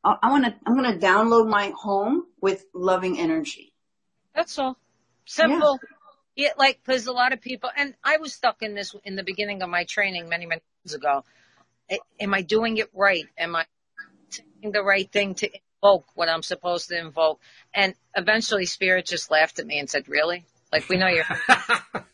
[0.04, 3.74] I want to, I'm going to download my home with loving energy.
[4.40, 4.78] That's all.
[5.26, 5.80] Simple.
[6.36, 6.48] Yeah.
[6.48, 9.24] yeah like, cause a lot of people, and I was stuck in this in the
[9.24, 11.26] beginning of my training many, many years ago.
[12.20, 13.26] Am I doing it right?
[13.38, 13.66] Am I
[14.30, 15.50] saying the right thing to
[15.82, 17.40] invoke what I'm supposed to invoke.
[17.74, 20.46] And eventually spirit just laughed at me and said, really?
[20.72, 21.26] Like we know you're.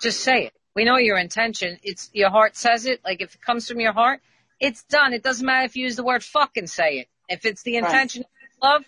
[0.00, 0.52] just say it.
[0.74, 1.78] We know your intention.
[1.82, 3.00] It's your heart says it.
[3.04, 4.20] Like if it comes from your heart,
[4.60, 5.12] it's done.
[5.12, 7.08] It doesn't matter if you use the word fucking say it.
[7.28, 8.72] If it's the intention right.
[8.72, 8.84] of love,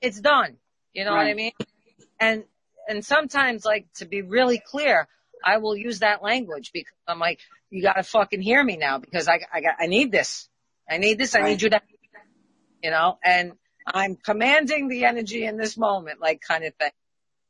[0.00, 0.56] it's done.
[0.92, 1.24] You know right.
[1.24, 1.52] what I mean?
[2.18, 2.44] And,
[2.88, 5.08] and sometimes like to be really clear,
[5.44, 9.28] I will use that language because I'm like, you gotta fucking hear me now because
[9.28, 10.48] I, I got, I need this.
[10.88, 11.34] I need this.
[11.34, 11.80] I need you to
[12.82, 13.52] you know, and
[13.86, 16.90] I'm commanding the energy in this moment, like kind of thing.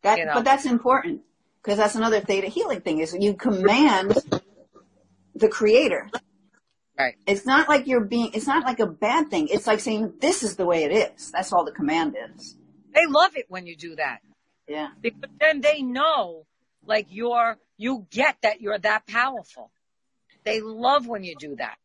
[0.02, 0.34] That, you know?
[0.34, 1.22] but that's important
[1.62, 4.16] because that's another theta healing thing is you command
[5.34, 6.08] the creator.
[6.98, 7.14] Right.
[7.26, 9.48] It's not like you're being, it's not like a bad thing.
[9.48, 11.30] It's like saying, this is the way it is.
[11.30, 12.56] That's all the command is.
[12.94, 14.20] They love it when you do that.
[14.68, 14.88] Yeah.
[15.00, 16.46] Because then they know,
[16.84, 19.70] like you're, you get that you're that powerful.
[20.44, 21.76] They love when you do that.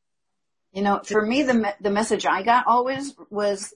[0.71, 3.73] You know, for me, the, the message I got always was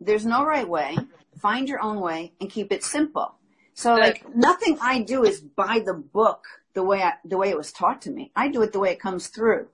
[0.00, 0.96] there's no right way.
[1.40, 3.34] Find your own way and keep it simple.
[3.74, 7.56] So like nothing I do is by the book the way I, the way it
[7.56, 8.32] was taught to me.
[8.34, 9.68] I do it the way it comes through.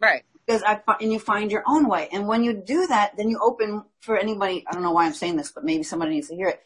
[0.00, 0.22] Right.
[0.46, 2.08] Because I and you find your own way.
[2.12, 4.64] And when you do that, then you open for anybody.
[4.68, 6.62] I don't know why I'm saying this, but maybe somebody needs to hear it.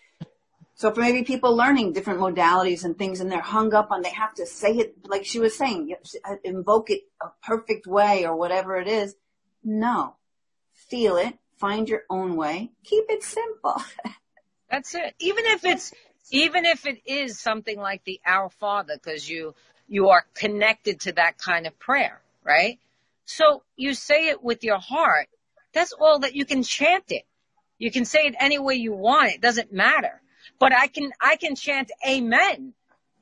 [0.78, 4.10] So for maybe people learning different modalities and things, and they're hung up on they
[4.10, 5.92] have to say it like she was saying,
[6.24, 9.16] uh, invoke it a perfect way or whatever it is.
[9.64, 10.14] No,
[10.72, 13.82] feel it, find your own way, keep it simple.
[14.70, 15.14] That's it.
[15.18, 15.92] Even if it's,
[16.30, 19.56] even if it is something like the Our Father, because you,
[19.88, 22.78] you are connected to that kind of prayer, right?
[23.28, 25.28] So you say it with your heart.
[25.74, 27.24] That's all that you can chant it.
[27.78, 29.32] You can say it any way you want.
[29.32, 30.22] It doesn't matter.
[30.58, 32.72] But I can, I can chant amen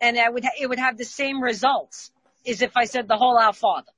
[0.00, 2.12] and I would, ha- it would have the same results
[2.46, 3.90] as if I said the whole Our Father.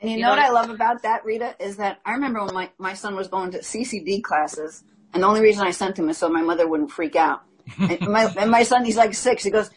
[0.00, 2.44] And you, You know, know- what I love about that, Rita, is that I remember
[2.44, 4.82] when my, my son was going to CCD classes,
[5.14, 7.42] and the only reason I sent him is so my mother wouldn't freak out.
[7.78, 9.70] and, my, and my son, he's like six, he goes,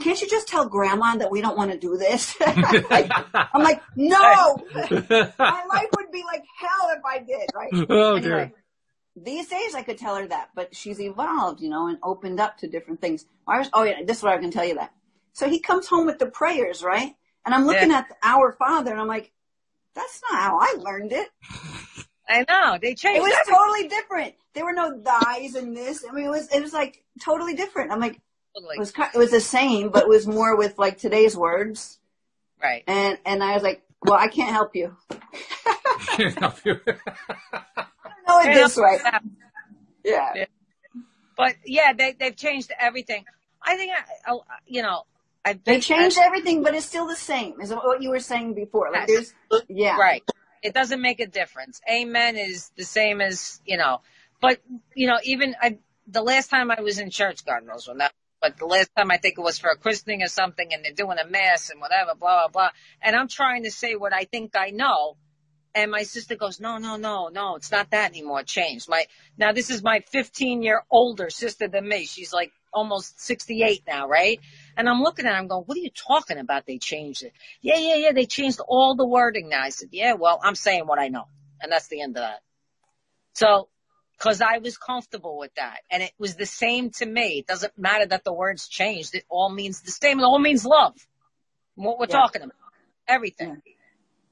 [0.00, 2.34] can't you just tell grandma that we don't want to do this?
[2.46, 4.56] I'm like, no!
[4.74, 7.70] my life would be like hell if I did, right?
[7.90, 8.52] oh Anyway,
[9.16, 12.58] these days I could tell her that, but she's evolved, you know, and opened up
[12.58, 13.26] to different things.
[13.46, 14.92] Was, oh yeah, this is what I can tell you that.
[15.34, 17.14] So he comes home with the prayers, right?
[17.44, 17.98] And I'm looking Yeah.
[17.98, 19.32] at our Father, and I'm like,
[19.94, 21.28] that's not how I learned it.
[22.28, 23.18] I know they changed.
[23.18, 23.54] It was everything.
[23.54, 24.34] totally different.
[24.54, 26.04] There were no thighs and this.
[26.08, 27.90] I mean, it was it was like totally different.
[27.92, 28.20] I'm like,
[28.54, 28.76] Totally.
[28.76, 31.98] it was it was the same, but it was more with like today's words.
[32.62, 32.84] right.
[32.86, 34.96] And and I was like, well, I can't help you.
[36.18, 36.52] know
[38.40, 38.98] it this way.
[40.04, 40.32] Yeah.
[40.34, 40.44] Yeah.
[41.36, 43.24] But yeah, they they've changed everything.
[43.62, 43.92] I think
[44.26, 45.04] I, I you know
[45.44, 47.60] I They think changed everything, but it's still the same.
[47.60, 48.90] Is what you were saying before.
[48.92, 49.34] Like there's,
[49.68, 50.22] yeah, Right.
[50.62, 51.80] It doesn't make a difference.
[51.90, 54.00] Amen is the same as, you know,
[54.40, 54.60] but,
[54.94, 58.12] you know, even I, the last time I was in church, God knows when that,
[58.42, 60.92] but the last time I think it was for a christening or something and they're
[60.92, 62.70] doing a mass and whatever, blah, blah, blah.
[63.00, 65.16] And I'm trying to say what I think I know.
[65.74, 68.42] And my sister goes, no, no, no, no, it's not that anymore.
[68.42, 68.88] Changed.
[68.88, 69.06] My,
[69.38, 72.04] now this is my 15 year older sister than me.
[72.04, 74.40] She's like almost 68 now, right?
[74.76, 76.66] And I'm looking at her, I'm going, what are you talking about?
[76.66, 77.32] They changed it.
[77.60, 78.12] Yeah, yeah, yeah.
[78.12, 79.62] They changed all the wording now.
[79.62, 81.28] I said, yeah, well, I'm saying what I know.
[81.60, 82.40] And that's the end of that.
[83.34, 83.68] So,
[84.22, 85.80] cause I was comfortable with that.
[85.90, 87.38] And it was the same to me.
[87.40, 89.16] It doesn't matter that the words changed.
[89.16, 90.20] It all means the same.
[90.20, 90.94] It all means love.
[91.74, 92.20] What we're Yeah.
[92.20, 92.56] talking about.
[93.08, 93.60] Everything.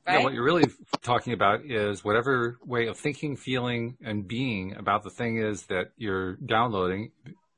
[0.06, 0.24] Yeah, Right?
[0.24, 0.70] what you're really
[1.02, 5.90] talking about is whatever way of thinking, feeling, and being about the thing is that
[5.96, 7.10] you're downloading.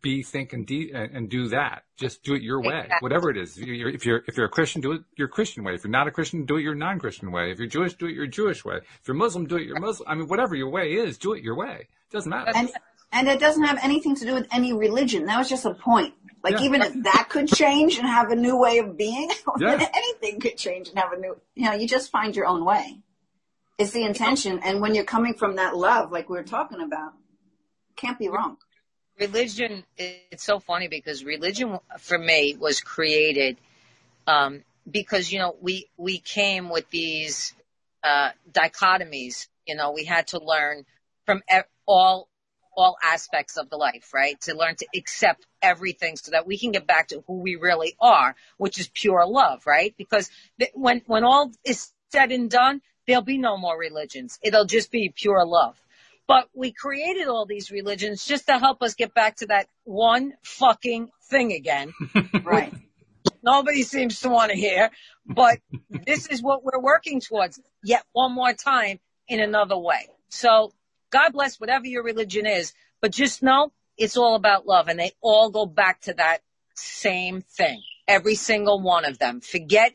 [0.03, 1.85] Be, think, and, de- and do that.
[1.97, 2.97] Just do it your way, Exactly.
[3.01, 3.57] whatever it is.
[3.57, 5.75] If you're, if you're if you're a Christian, do it your Christian way.
[5.75, 7.53] If you're not a Christian, do it your non-Christian way.
[7.53, 8.79] If you're Jewish, do it your Jewish way.
[8.79, 10.09] If you're Muslim, do it your Muslim.
[10.09, 11.87] I mean, whatever your way is, do it your way.
[11.89, 12.51] It doesn't matter.
[12.55, 12.69] and
[13.13, 15.27] and it doesn't have anything to do with any religion.
[15.27, 16.15] That was just a point.
[16.43, 16.63] Like Yeah.
[16.63, 19.87] even if that could change and have a new way of being, Yeah.
[19.95, 21.37] anything could change and have a new.
[21.55, 22.99] You know, you just find your own way.
[23.79, 27.13] It's the intention, and when you're coming from that love, like we were talking about,
[27.97, 28.57] can't be wrong.
[29.19, 33.57] Religion it's so funny because religion for me was created
[34.27, 37.55] um because you know we we came with these
[38.03, 39.49] uh dichotomies.
[39.67, 40.85] You know we had to learn
[41.27, 41.43] from
[41.87, 42.29] all
[42.75, 44.41] all aspects of the life right?
[44.43, 47.95] To learn to accept everything so that we can get back to who we really
[48.01, 49.95] are which is pure love right?
[49.97, 50.31] Because
[50.75, 54.39] when when all is said and done there'll be no more religions.
[54.43, 55.77] It'll just be pure love
[56.27, 60.35] but we created all these religions just to help us get back to that one
[60.43, 61.93] fucking thing again.
[62.45, 62.73] Right.
[63.43, 64.91] Nobody seems to want to hear,
[65.27, 65.59] but
[66.07, 70.09] this is what we're working towards yet one more time in another way.
[70.29, 70.73] So
[71.11, 75.13] God bless whatever your religion is, but just know it's all about love and they
[75.21, 76.39] all go back to that
[76.75, 77.83] same thing.
[78.09, 79.41] Every single one of them.
[79.41, 79.95] Forget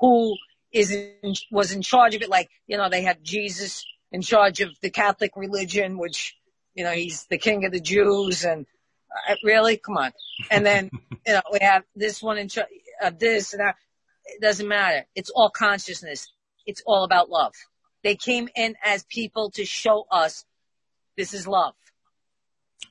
[0.00, 0.36] who
[0.72, 2.28] is in, was in charge of it.
[2.28, 6.36] Like, you know, they had Jesus in charge of the Catholic religion, which,
[6.76, 8.64] you know, he's the king of the Jews and
[9.28, 10.12] uh, really, come on.
[10.52, 10.88] And then,
[11.26, 12.68] you know, we have this one in charge
[13.02, 13.74] of this and that.
[14.26, 15.04] It doesn't matter.
[15.16, 16.32] It's all consciousness.
[16.64, 17.54] It's all about love.
[18.04, 20.44] They came in as people to show us
[21.16, 21.74] this is love.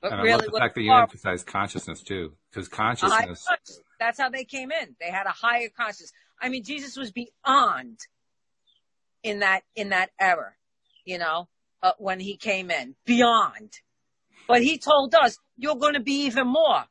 [0.02, 2.68] But and I really, love the what fact that you are- emphasize consciousness too, because
[2.68, 3.48] consciousness.
[3.98, 4.98] That's how they came in.
[5.00, 6.12] They had a higher consciousness.
[6.42, 8.00] I mean, Jesus was beyond
[9.24, 10.54] in that in that era,
[11.06, 11.48] you know,
[11.82, 13.72] uh, when he came in, beyond.
[14.48, 16.86] But he told us, "You're going to be even more."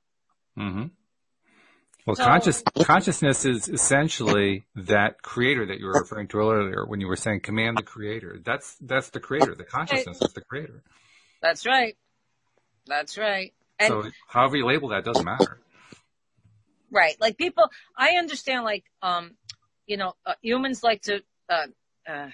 [0.59, 0.87] Mm-hmm.
[2.07, 7.01] Well, So- conscious consciousness is essentially that creator that you were referring to earlier when
[7.01, 8.41] you were saying command the creator.
[8.45, 9.55] That's that's the creator.
[9.55, 10.83] The consciousness is the creator.
[11.41, 11.97] That's right.
[12.87, 13.53] That's right.
[13.79, 15.61] And so however you label that doesn't matter.
[16.91, 17.19] Right.
[17.21, 19.33] Like people, I understand like, um,
[19.87, 21.67] you know, uh, humans like to, uh,
[22.07, 22.29] uh,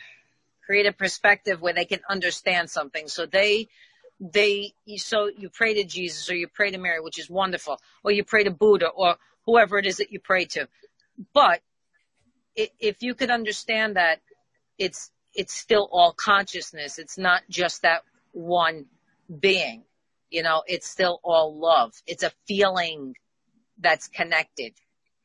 [0.68, 3.09] create a perspective where they can understand something.
[3.09, 3.68] So they,
[4.20, 8.12] they, so you pray to Jesus or you pray to Mary, which is wonderful, or
[8.12, 10.68] you pray to Buddha or whoever it is that you pray to.
[11.33, 11.62] But
[12.54, 14.20] if you could understand that
[14.76, 16.98] it's, it's still all consciousness.
[16.98, 18.02] It's not just that
[18.33, 18.85] one
[19.40, 19.85] being.
[20.28, 21.94] You know, it's still all love.
[22.07, 23.14] It's a feeling
[23.81, 24.74] that's connected.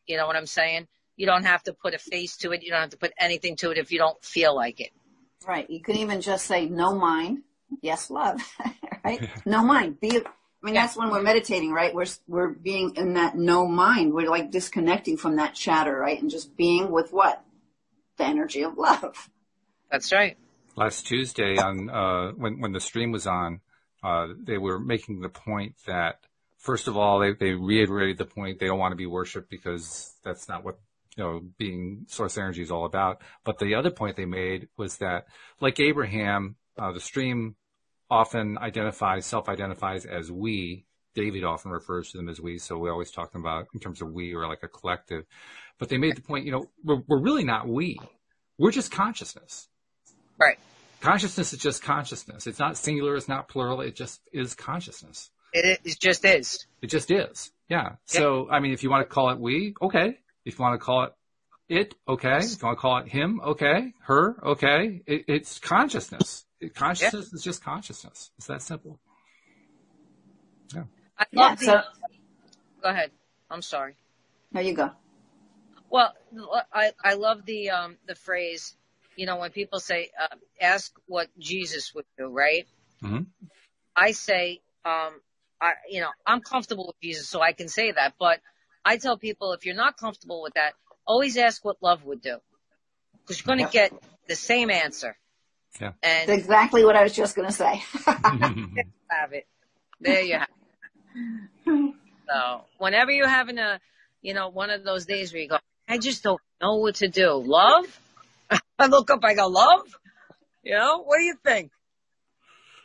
[0.07, 0.87] You know what I'm saying?
[1.17, 2.63] You don't have to put a face to it.
[2.63, 4.91] You don't have to put anything to it if you don't feel like it.
[5.47, 5.69] Right.
[5.69, 7.43] You can even just say no mind.
[7.81, 8.41] Yes, love.
[9.03, 9.29] right?
[9.45, 9.99] No mind.
[9.99, 10.21] Be, I
[10.61, 11.93] mean, that's when we're meditating, right?
[11.93, 14.13] We're, we're being in that no mind.
[14.13, 16.21] We're like disconnecting from that chatter, right?
[16.21, 17.43] And just being with what?
[18.17, 19.29] The energy of love.
[19.91, 20.37] That's right.
[20.75, 23.61] Last Tuesday on, uh, when, when the stream was on,
[24.03, 26.19] uh, they were making the point that
[26.63, 30.13] first of all, they, they reiterated the point they don't want to be worshipped because
[30.23, 30.79] that's not what
[31.15, 33.21] you know, being source energy is all about.
[33.43, 35.25] But the other point they made was that,
[35.59, 37.55] like Abraham, uh, the stream
[38.09, 40.85] often identifies, self-identifies as we.
[41.15, 44.11] David often refers to them as we, so we always talk about in terms of
[44.11, 45.25] we or like a collective.
[45.77, 47.99] But they made the point, you know, we're, we're really not we.
[48.57, 49.67] We're just consciousness.
[50.39, 50.57] Right.
[51.01, 52.47] Consciousness is just consciousness.
[52.47, 53.15] It's not singular.
[53.15, 53.81] It's not plural.
[53.81, 55.29] It just is consciousness.
[55.51, 56.65] It, it just is.
[56.81, 57.51] It just is.
[57.69, 57.97] Yeah.
[58.05, 60.17] So, I mean, if you want to call it we, okay.
[60.45, 61.13] If you want to call it
[61.69, 62.37] it, okay.
[62.37, 63.93] If you want to call it him, okay.
[64.01, 65.01] Her, okay.
[65.05, 66.45] It, it's consciousness.
[66.59, 67.35] It, consciousness yeah.
[67.35, 68.31] is just consciousness.
[68.37, 68.99] It's that simple.
[70.75, 70.83] Yeah.
[71.17, 71.83] I love yeah, the,
[72.81, 73.11] go ahead.
[73.49, 73.95] I'm sorry.
[74.51, 74.91] There you go.
[75.89, 76.13] Well,
[76.73, 78.75] I, I love the, um, the phrase,
[79.15, 82.67] you know, when people say, uh, ask what Jesus would do, right?
[83.03, 83.21] Mm-hmm.
[83.95, 85.13] I say, um,
[85.61, 88.39] I, you know, I'm comfortable with Jesus, so I can say that, but
[88.85, 90.73] I tell people if you're not comfortable with that,
[91.05, 92.37] always ask what love would do.
[93.21, 93.93] Because you're going to get
[94.27, 95.15] the same answer.
[95.79, 95.93] Yeah.
[96.03, 97.83] And That's exactly what I was just going to say.
[98.05, 99.47] have it.
[99.99, 100.47] There you have
[101.65, 101.95] it.
[102.27, 103.79] So whenever you're having a,
[104.21, 107.07] you know, one of those days where you go, I just don't know what to
[107.07, 107.31] do.
[107.31, 107.99] Love?
[108.79, 109.81] I look up, I go, love?
[110.63, 111.71] You know, what do you think?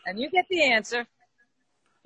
[0.07, 1.07] And you get the answer.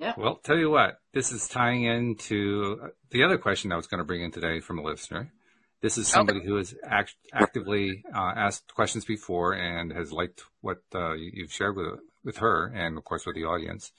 [0.02, 0.14] Yeah.
[0.16, 4.04] Well, tell you what, this is tying into the other question I was going to
[4.04, 5.32] bring in today from a listener.
[5.80, 6.48] This is somebody okay.
[6.48, 11.76] who has act- actively uh, asked questions before and has liked what uh, you've shared
[11.76, 13.92] with with her and of course with the audience.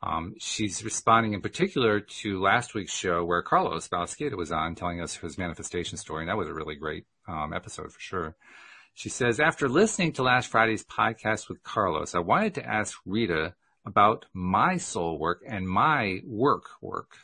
[0.00, 5.00] Um, she's responding in particular to last week's show where Carlos Balesquita was on telling
[5.00, 8.36] us his manifestation story, and that was a really great um, episode for sure.
[8.94, 13.54] She says, after listening to last Friday's podcast with Carlos, I wanted to ask Rita
[13.88, 17.16] about my soul work and my work work.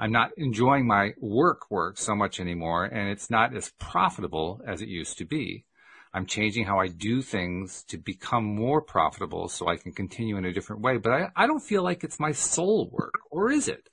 [0.00, 4.82] I'm not enjoying my work work so much anymore, and it's not as profitable as
[4.82, 5.64] it used to be.
[6.12, 10.44] I'm changing how I do things to become more profitable so I can continue in
[10.44, 13.68] a different way, but I, I don't feel like it's my soul work, or is
[13.68, 13.88] it?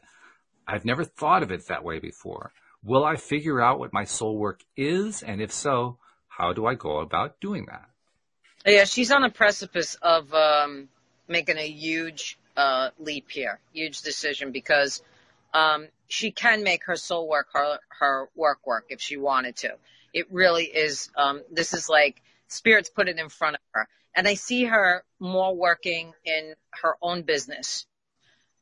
[0.68, 2.52] I've never thought of it that way before.
[2.84, 5.22] Will I figure out what my soul work is?
[5.22, 7.90] And if so, how do I go about doing that?
[8.66, 10.90] Yeah, she's on the precipice of um,
[11.30, 15.02] making a huge uh, leap here, huge decision because
[15.54, 19.72] um, she can make her soul work, her her work work if she wanted to.
[20.14, 21.10] It really is.
[21.16, 25.04] Um, this is like spirits put it in front of her, and I see her
[25.20, 27.86] more working in her own business,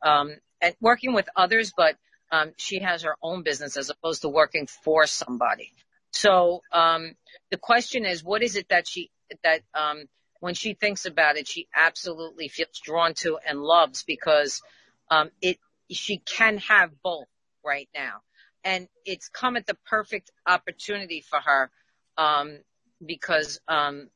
[0.01, 1.95] um, and working with others, but
[2.31, 5.71] um, she has her own business as opposed to working for somebody.
[6.11, 7.15] So um,
[7.51, 9.09] the question is, what is it that she
[9.43, 10.05] that um,
[10.39, 14.61] when she thinks about it, she absolutely feels drawn to and loves because
[15.09, 17.27] um, it she can have both
[17.63, 18.21] right now,
[18.63, 21.71] and it's come at the perfect opportunity for her
[22.17, 22.59] um,
[23.05, 24.09] because um,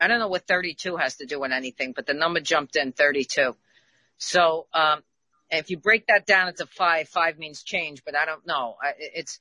[0.00, 2.92] I don't know what 32 has to do with anything, but the number jumped in
[2.92, 3.56] 32.
[4.18, 5.02] So um,
[5.50, 8.76] if you break that down into five, five means change, but I don't know.
[8.82, 9.38] I, it's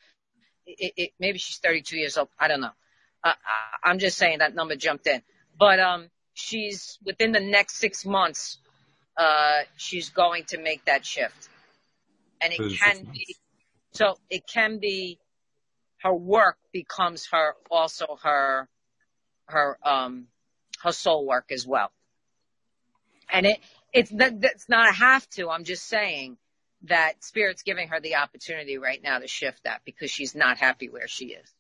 [0.66, 2.30] it, it, maybe she's 32 years old.
[2.40, 2.72] I don't know.
[3.24, 3.34] Uh,
[3.84, 5.22] I'm just saying that number jumped in.
[5.62, 8.58] But um, she's within the next six months,
[9.16, 11.50] uh, she's going to make that shift,
[12.42, 13.36] and it can be.
[13.94, 15.20] So it can be
[16.02, 18.68] her work becomes her also her
[19.50, 20.30] her um
[20.82, 21.92] her soul work as well.
[23.32, 23.60] And it
[23.94, 25.52] it's that that's not a have to.
[25.52, 26.38] I'm just saying
[26.86, 30.90] that spirit's giving her the opportunity right now to shift that because she's not happy
[30.90, 31.54] where she is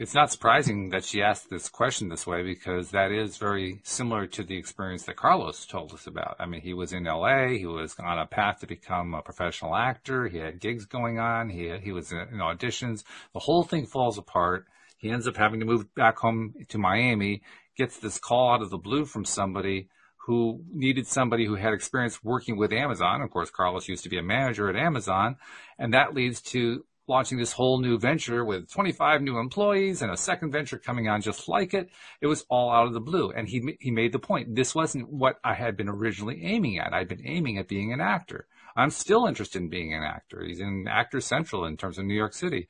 [0.00, 4.26] it's not surprising that she asked this question this way because that is very similar
[4.26, 6.36] to the experience that Carlos told us about.
[6.40, 7.48] I mean, he was in LA.
[7.48, 10.26] He was on a path to become a professional actor.
[10.26, 11.50] He had gigs going on.
[11.50, 13.04] He, he was in, auditions.
[13.34, 14.64] The whole thing falls apart.
[14.96, 17.42] He ends up having to move back home to Miami,
[17.76, 19.90] gets this call out of the blue from somebody
[20.26, 23.20] who needed somebody who had experience working with Amazon.
[23.20, 25.36] Of course, Carlos used to be a manager at Amazon,
[25.78, 30.16] and that leads to launching this whole new venture with 25 new employees and a
[30.16, 31.90] second venture coming on just like it.
[32.22, 33.30] It was all out of the blue.
[33.30, 34.54] And he, he made the point.
[34.54, 36.94] This wasn't what I had been originally aiming at.
[36.94, 38.46] I'd been aiming at being an actor.
[38.74, 40.42] I'm still interested in being an actor.
[40.42, 42.68] He's in Actor Central in terms of New York City.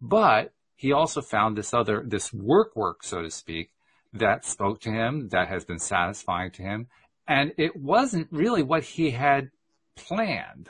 [0.00, 3.70] But he also found this other, this work work, so to speak,
[4.12, 6.88] that spoke to him, that has been satisfying to him.
[7.26, 9.50] And it wasn't really what he had
[9.96, 10.68] planned.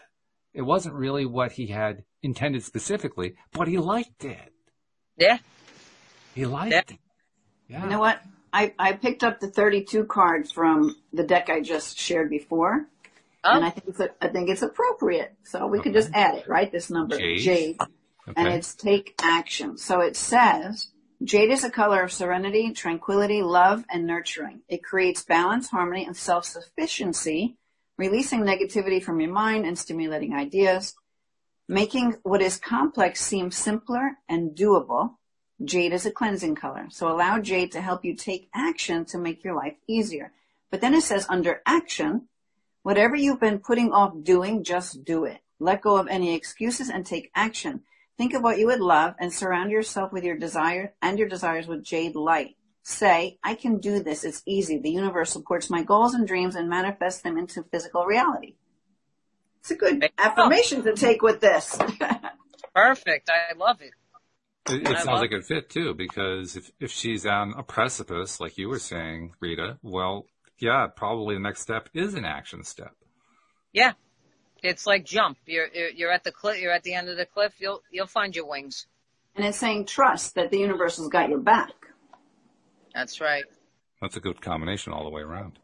[0.55, 4.53] It wasn't really what he had intended specifically, but he liked it.
[5.17, 5.39] Yeah.
[6.35, 6.81] He liked Yeah.
[6.81, 6.93] it.
[7.69, 7.85] Yeah.
[7.85, 8.21] You know what?
[8.53, 12.87] I, I picked up the 32 card from the deck I just shared before.
[13.45, 13.51] Oh.
[13.57, 15.35] And I Oh, think it's, a, I think it's appropriate.
[15.45, 16.71] So we could just add it, right?
[16.71, 17.39] This number, Jade.
[17.41, 17.77] Jade.
[18.37, 19.79] And it's take action.
[19.79, 20.89] So it says,
[21.23, 24.63] Jade is a color of serenity, tranquility, love, and nurturing.
[24.69, 27.57] It creates balance, harmony, and self-sufficiency,
[27.99, 30.95] releasing negativity from your mind and stimulating ideas,
[31.69, 35.17] making what is complex seem simpler and doable.
[35.65, 36.87] Jade is a cleansing color.
[36.91, 40.33] So allow Jade to help you take action to make your life easier.
[40.71, 42.29] But then it says under action,
[42.83, 45.39] whatever you've been putting off doing, just do it.
[45.59, 47.83] Let go of any excuses and take action.
[48.19, 51.67] Think of what you would love and surround yourself with your desire and your desires
[51.67, 52.57] with jade light.
[52.83, 54.23] Say, I can do this.
[54.23, 54.79] It's easy.
[54.79, 58.55] The universe supports my goals and dreams and manifests them into physical reality.
[59.67, 60.31] It's a good There you go.
[60.31, 61.77] affirmation to take with this.
[62.75, 63.29] perfect.
[63.29, 63.91] I love it.
[64.73, 68.59] It, it sounds like it fit too, because if, if she's on a precipice, like
[68.59, 70.27] you were saying, Rita, well,
[70.61, 72.95] yeah, probably the next step is an action step.
[73.73, 73.95] Yeah.
[74.63, 75.37] It's like jump.
[75.47, 77.53] You're, you're, you're at the cliff, you're at the end of the cliff.
[77.59, 78.87] You'll, you'll find your wings.
[79.35, 81.73] and it's saying trust that the universe has got your back.
[82.95, 83.45] That's right.
[84.01, 85.59] That's a good combination all the way around.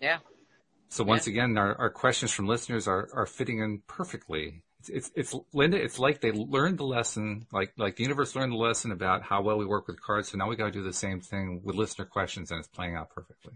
[0.00, 0.18] Yeah.
[0.88, 4.62] So once again, our, our questions from listeners are, are fitting in perfectly.
[4.80, 8.52] It's, it's, it's Linda, it's like they learned the lesson, like, like the universe learned
[8.52, 10.30] the lesson about how well we work with cards.
[10.30, 12.96] So now we got to do the same thing with listener questions and it's playing
[12.96, 13.54] out perfectly.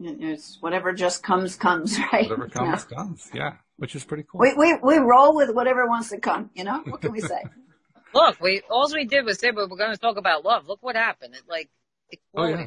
[0.00, 2.28] It's whatever just comes, comes, right?
[2.28, 3.30] Whatever comes, comes.
[3.32, 3.52] Yeah.
[3.76, 4.40] Which is pretty cool.
[4.40, 6.82] We, we, we roll with whatever wants to come, you know?
[6.86, 7.44] What can we say?
[8.14, 10.66] Look, we, all we did was say we we're going to talk about love.
[10.66, 11.34] Look what happened.
[11.34, 11.68] It like
[12.34, 12.66] Oh, yeah.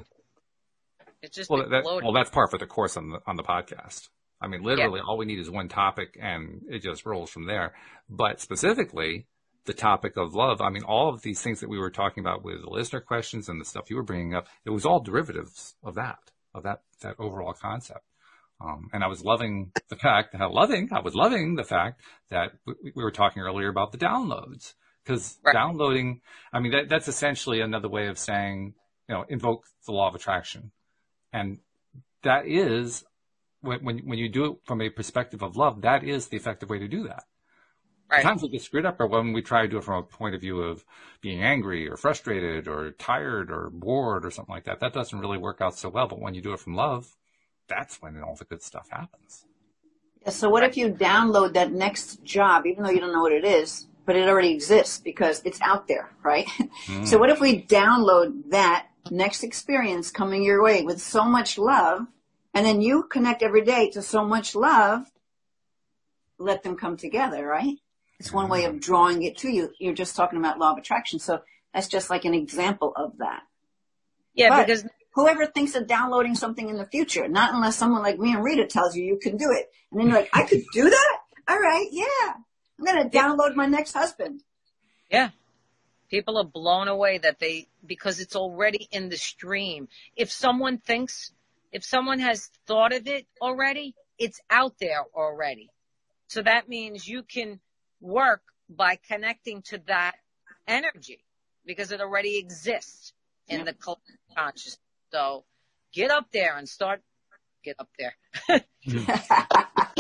[1.22, 1.22] Exploded.
[1.22, 1.49] It just
[1.86, 4.09] Well, that, well, that's part for the course on the, on the podcast.
[4.41, 7.74] I mean, literally all we need is one topic and it just rolls from there.
[8.09, 9.28] But specifically,
[9.65, 12.43] the topic of love, I mean, all of these things that we were talking about
[12.43, 15.76] with the listener questions and the stuff you were bringing up, it was all derivatives
[15.84, 16.20] of that,
[16.53, 18.05] of that, that overall concept.
[18.61, 22.51] Um, and I was loving the fact that loving, I was loving the fact that
[22.65, 25.53] we, we were talking earlier about the downloads because Right.
[25.53, 26.22] downloading,
[26.53, 28.74] I mean, that, that's essentially another way of saying,
[29.07, 30.72] you know, invoke the law of attraction.
[31.32, 31.59] And
[32.23, 33.03] that is
[33.61, 36.69] when, when, when you do it from a perspective of love, that is the effective
[36.69, 37.23] way to do that.
[38.09, 38.23] Right.
[38.23, 40.34] times we get screwed up are when we try to do it from a point
[40.34, 40.84] of view of
[41.21, 44.80] being angry or frustrated or tired or bored or something like that.
[44.80, 46.07] That doesn't really work out so well.
[46.07, 47.15] But when you do it from love,
[47.67, 49.45] that's when all the good stuff happens.
[50.23, 53.32] Yeah, so what if you download that next job, even though you don't know what
[53.32, 56.47] it is, but it already exists because it's out there, right?
[56.88, 57.05] Mm.
[57.07, 62.05] So what if we download that next experience coming your way with so much love,
[62.53, 65.05] and then you connect every day to so much love,
[66.37, 67.77] let them come together, right?
[68.19, 68.79] It's one way of mm-hmm.
[68.79, 69.71] drawing it to you.
[69.79, 71.19] You're just talking about law of attraction.
[71.19, 71.41] So
[71.73, 73.43] that's just like an example of that.
[74.33, 78.19] Yeah, But because whoever thinks of downloading something in the future, not unless someone like
[78.19, 79.69] me and Rita tells you you can do it.
[79.91, 81.17] And then you're like, I could do that?
[81.47, 82.33] All right, yeah.
[82.77, 84.41] I'm going to download my next husband.
[85.09, 85.29] Yeah.
[86.10, 89.88] People are blown away that they, because it's already in the stream.
[90.16, 91.32] If someone thinks,
[91.72, 95.70] if someone has thought of it already, it's out there already.
[96.28, 97.60] So that means you can
[98.01, 100.16] work by connecting to that
[100.68, 101.24] energy
[101.66, 103.14] because it already exists
[103.47, 103.66] in Yeah.
[103.66, 104.80] the collective consciousness.
[105.12, 105.45] So
[105.93, 107.01] get up there and start,
[107.64, 108.16] get up there.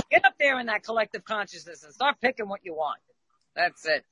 [0.09, 2.99] get up there in that collective consciousness and start picking what you want.
[3.55, 4.05] That's it.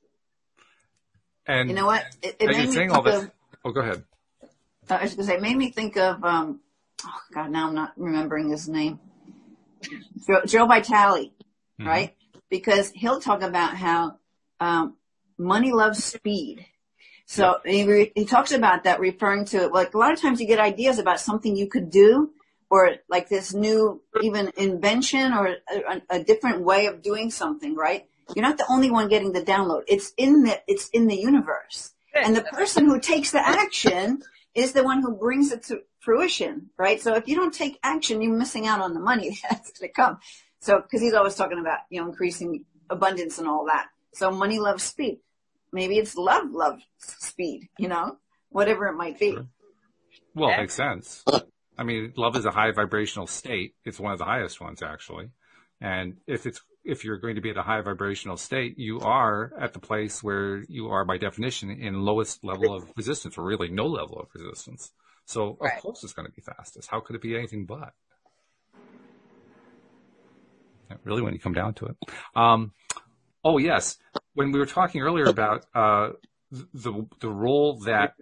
[1.47, 2.03] And You know what?
[2.21, 3.31] It, it as made you're me all this, of,
[3.63, 4.03] oh, go ahead.
[4.89, 6.59] I was going to say, it made me think of, um,
[7.05, 8.99] oh God, now I'm not remembering his name.
[10.27, 11.31] Joe, Joe Vitale,
[11.79, 11.85] Mhm.
[11.85, 12.15] right?
[12.49, 14.17] Because he'll talk about how,
[14.59, 14.95] um,
[15.37, 16.65] money loves speed.
[17.25, 19.73] So he, re- he talks about that referring to it.
[19.73, 22.31] like a lot of times you get ideas about something you could do
[22.69, 28.07] or like this new even invention or a, a different way of doing something, right?
[28.35, 29.83] You're not the only one getting the download.
[29.87, 31.93] It's in the, it's in the universe.
[32.13, 34.23] And the person who takes the action
[34.55, 36.99] is the one who brings it to fruition, right?
[36.99, 39.93] So if you don't take action, you're missing out on the money that's going to
[39.93, 40.19] come.
[40.59, 43.87] So, cause he's always talking about, you know, increasing abundance and all that.
[44.13, 45.19] So money loves speed.
[45.71, 48.17] Maybe it's love loves speed, you know,
[48.49, 49.33] whatever it might be.
[49.33, 49.47] Sure.
[50.33, 51.23] Well, it makes sense.
[51.77, 53.75] I mean, love is a high vibrational state.
[53.85, 55.29] It's one of the highest ones actually.
[55.79, 59.51] And if it's, if you're going to be at a high vibrational state, you are
[59.59, 63.69] at the place where you are by definition in lowest level of resistance or really
[63.69, 64.91] no level of resistance.
[65.25, 65.75] So right.
[65.75, 66.87] of course it's going to be fastest.
[66.89, 67.93] How could it be anything but?
[71.03, 71.97] Really, when you come down to it.
[72.33, 72.71] Um,
[73.43, 73.97] oh yes,
[74.33, 76.11] when we were talking earlier about uh,
[76.51, 78.13] the the role that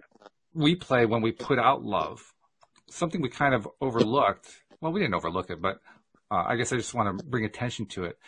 [0.52, 2.34] we play when we put out love,
[2.90, 4.48] something we kind of overlooked.
[4.80, 5.80] Well, we didn't overlook it, but
[6.30, 8.18] uh, I guess I just want to bring attention to it.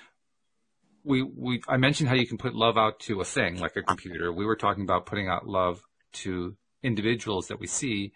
[1.09, 3.83] We we I mentioned how you can put love out to a thing like a
[3.83, 4.33] computer.
[4.33, 5.81] We were talking about putting out love
[6.25, 8.13] to individuals that we see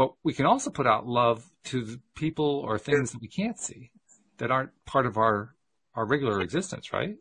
[0.00, 3.90] but we can also put out love to people or things that we can't see
[4.38, 5.54] that aren't part of our,
[5.94, 7.16] our regular existence, right?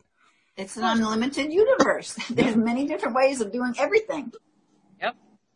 [0.56, 2.14] It's an unlimited universe.
[2.30, 4.32] There's many different ways of doing everything.
[5.02, 5.14] Yep.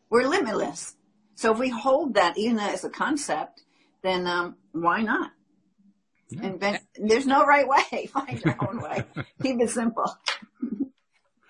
[0.10, 0.98] We're limitless.
[1.36, 3.64] So if we hold that even as a concept,
[4.02, 5.32] then um, why not?
[6.36, 6.48] Yeah.
[6.48, 6.84] Invent.
[6.96, 8.08] There's no right way.
[8.14, 9.04] Find your own way.
[9.42, 10.18] Keep it simple.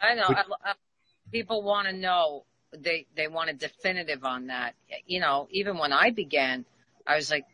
[0.01, 0.27] I know.
[0.27, 0.73] I, I,
[1.31, 2.45] people want to know
[2.77, 4.75] they they want a definitive on that.
[5.05, 6.65] You know, even when I began,
[7.07, 7.45] I was like,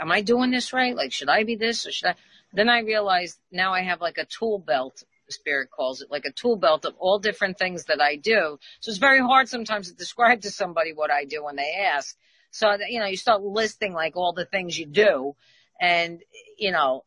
[0.00, 0.94] "Am I doing this right?
[0.94, 2.14] Like, should I be this or should I?"
[2.52, 5.02] Then I realized now I have like a tool belt.
[5.30, 8.58] Spirit calls it like a tool belt of all different things that I do.
[8.80, 12.16] So it's very hard sometimes to describe to somebody what I do when they ask.
[12.50, 15.36] So you know, you start listing like all the things you do,
[15.80, 16.20] and
[16.58, 17.04] you know,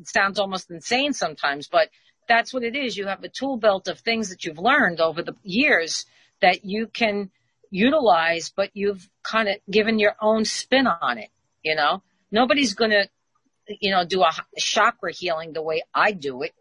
[0.00, 1.88] it sounds almost insane sometimes, but
[2.28, 2.96] that's what it is.
[2.96, 6.06] You have a tool belt of things that you've learned over the years
[6.40, 7.30] that you can
[7.70, 11.30] utilize, but you've kind of given your own spin on it.
[11.62, 13.08] You know, nobody's going to,
[13.80, 16.52] you know, do a chakra healing the way I do it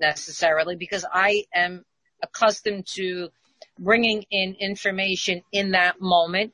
[0.00, 1.84] necessarily because I am
[2.22, 3.30] accustomed to
[3.78, 6.52] bringing in information in that moment.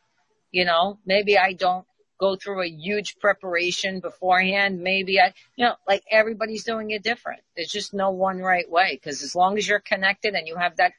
[0.51, 1.87] You know, maybe I don't
[2.23, 4.81] go through a huge preparation beforehand.
[4.81, 7.41] Maybe I, you know, like everybody's doing it different.
[7.57, 10.77] There's just no one right way because as long as you're connected and you have
[10.77, 10.93] that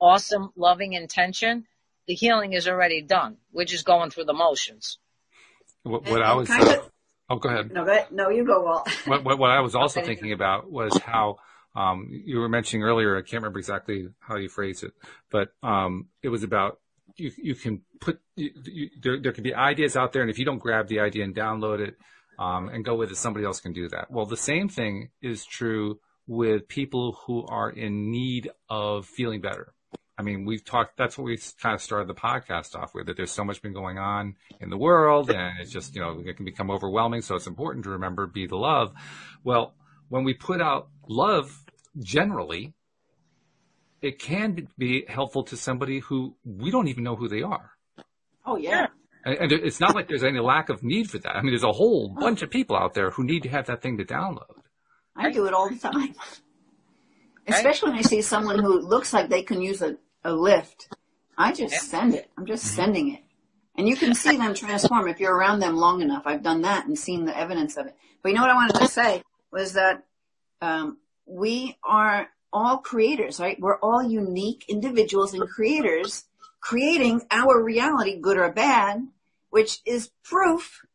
[0.00, 1.64] awesome, loving intention,
[2.08, 3.36] the healing is already done.
[3.52, 4.98] We're just going through the motions.
[5.84, 6.90] What, what I was, uh, of,
[7.30, 7.70] oh, go ahead.
[7.72, 8.90] No, go no, you go, Walt.
[9.06, 11.36] what, what, what I was also thinking about was how,
[11.76, 14.92] um, you were mentioning earlier, I can't remember exactly how you phrased it,
[15.30, 16.80] but, um, it was about
[17.16, 20.38] you, you can put, you, you, there, there can be ideas out there, and if
[20.38, 21.96] you don't grab the idea and download it,
[22.38, 24.10] um, and go with it, somebody else can do that.
[24.10, 29.74] Well, the same thing is true with people who are in need of feeling better.
[30.18, 33.16] I mean, we've talked, that's what we kind of started the podcast off with, that
[33.16, 36.36] there's so much been going on in the world and it's just, you know, it
[36.36, 37.22] can become overwhelming.
[37.22, 38.92] So it's important to remember be the love.
[39.42, 39.74] Well,
[40.08, 41.64] when we put out love
[41.98, 42.74] generally,
[44.02, 47.70] it can be helpful to somebody who we don't even know who they are.
[48.44, 48.88] Oh, yeah.
[49.24, 51.36] And, it's not like there's any lack of need for that.
[51.36, 53.80] I mean, there's a whole bunch of people out there who need to have that
[53.80, 54.62] thing to download.
[55.16, 56.14] I do it all the time.
[57.46, 60.88] Especially when I see someone who looks like they can use a a lift,
[61.36, 62.30] I just send it.
[62.36, 63.20] I'm just sending it.
[63.76, 66.22] And you can see them transform if you're around them long enough.
[66.26, 67.96] I've done that and seen the evidence of it.
[68.22, 70.04] But you know what I wanted to say was that
[70.60, 73.58] um, we are all creators, right?
[73.60, 76.24] We're all unique individuals and creators
[76.62, 79.06] creating our reality, good or bad,
[79.50, 80.86] which is proof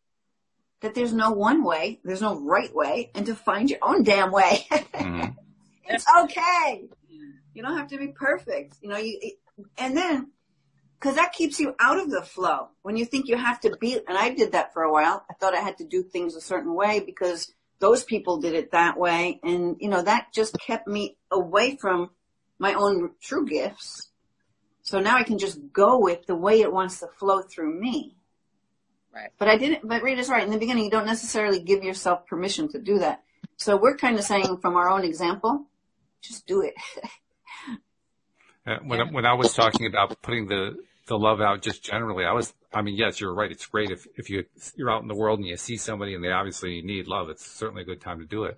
[0.81, 4.31] that there's no one way, there's no right way, and to find your own damn
[4.31, 4.65] way.
[4.71, 5.31] mm-hmm.
[5.85, 6.85] It's okay.
[7.53, 8.77] You don't have to be perfect.
[8.81, 9.19] You know, you,
[9.77, 10.31] and then,
[10.99, 12.69] cause that keeps you out of the flow.
[12.83, 15.25] When you think you have to be, and I did that for a while.
[15.29, 18.71] I thought I had to do things a certain way because those people did it
[18.71, 19.39] that way.
[19.43, 22.11] And, you know, that just kept me away from
[22.59, 24.09] my own true gifts.
[24.81, 28.15] So now I can just go with the way it wants to flow through me.
[29.13, 29.29] Right.
[29.37, 30.43] But I didn't, but Rita's right.
[30.43, 33.23] In the beginning, you don't necessarily give yourself permission to do that.
[33.57, 35.65] So we're kind of saying from our own example,
[36.21, 36.73] just do it.
[38.67, 40.75] Uh, when, when I was talking about putting the,
[41.07, 43.51] the love out just generally, I was, I mean, yes, you're right.
[43.51, 46.23] It's great if, if you, you're out in the world and you see somebody and
[46.23, 47.29] they obviously need love.
[47.29, 48.57] It's certainly a good time to do it.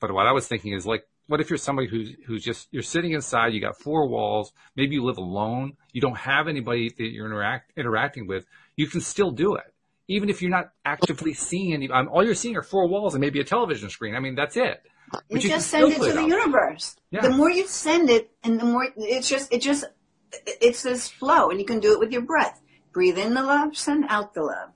[0.00, 2.82] But what I was thinking is like, what if you're somebody who's, who's just, you're
[2.82, 7.04] sitting inside, you got four walls, maybe you live alone, you don't have anybody that
[7.04, 8.46] you're interact, interacting with,
[8.76, 9.74] you can still do it.
[10.08, 13.20] Even if you're not actively seeing any, um, all you're seeing are four walls and
[13.20, 14.14] maybe a television screen.
[14.14, 14.82] I mean, that's it.
[15.28, 16.96] You, you just send it to the universe.
[17.10, 17.22] Yeah.
[17.22, 19.84] The more you send it, and the more it's just it just
[20.44, 22.60] it's this flow, and you can do it with your breath.
[22.98, 24.70] Breathe in the love, send out the love.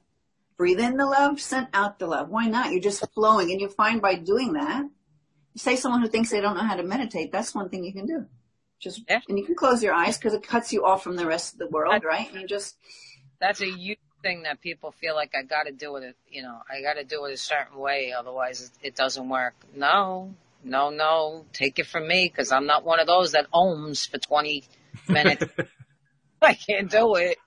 [0.56, 2.28] Breathe in the love, send out the love.
[2.28, 2.70] Why not?
[2.70, 3.50] You're just flowing.
[3.50, 4.88] And you find by doing that,
[5.56, 8.06] say someone who thinks they don't know how to meditate, that's one thing you can
[8.06, 8.26] do.
[8.78, 9.22] Just, Yeah.
[9.28, 11.58] and you can close your eyes because it cuts you off from the rest of
[11.58, 12.30] the world, right?
[12.30, 12.76] And you just,
[13.40, 16.14] That's a huge thing that people feel like I got to do it.
[16.30, 19.54] You know, I got to do it a certain way, otherwise it, it doesn't work.
[19.74, 21.44] No, no, no.
[21.52, 24.62] Take it from me because I'm not one of those that ohms for 20
[25.08, 25.44] minutes.
[26.40, 27.38] I can't do it.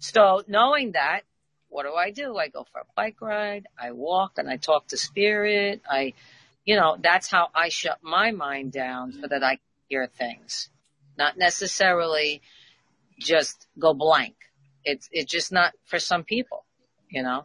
[0.00, 1.20] So knowing that,
[1.68, 2.36] what do I do?
[2.36, 3.68] I go for a bike ride.
[3.78, 5.82] I walk and I talk to spirit.
[5.88, 6.14] I,
[6.64, 10.70] you know, that's how I shut my mind down so that I can hear things.
[11.16, 12.40] Not necessarily
[13.20, 14.34] just go blank.
[14.84, 16.64] It's, it's just not for some people,
[17.08, 17.44] you know?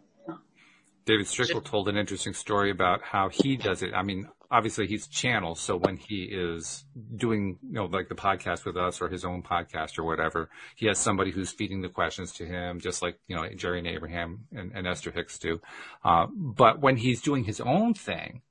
[1.05, 3.93] David Strickle told an interesting story about how he does it.
[3.93, 6.85] I mean, obviously he's channel, so when he is
[7.15, 10.87] doing, you know, like the podcast with us or his own podcast or whatever, he
[10.87, 14.45] has somebody who's feeding the questions to him, just like, you know, Jerry and Abraham
[14.53, 15.59] and, and Esther Hicks do.
[16.03, 18.41] Uh, but when he's doing his own thing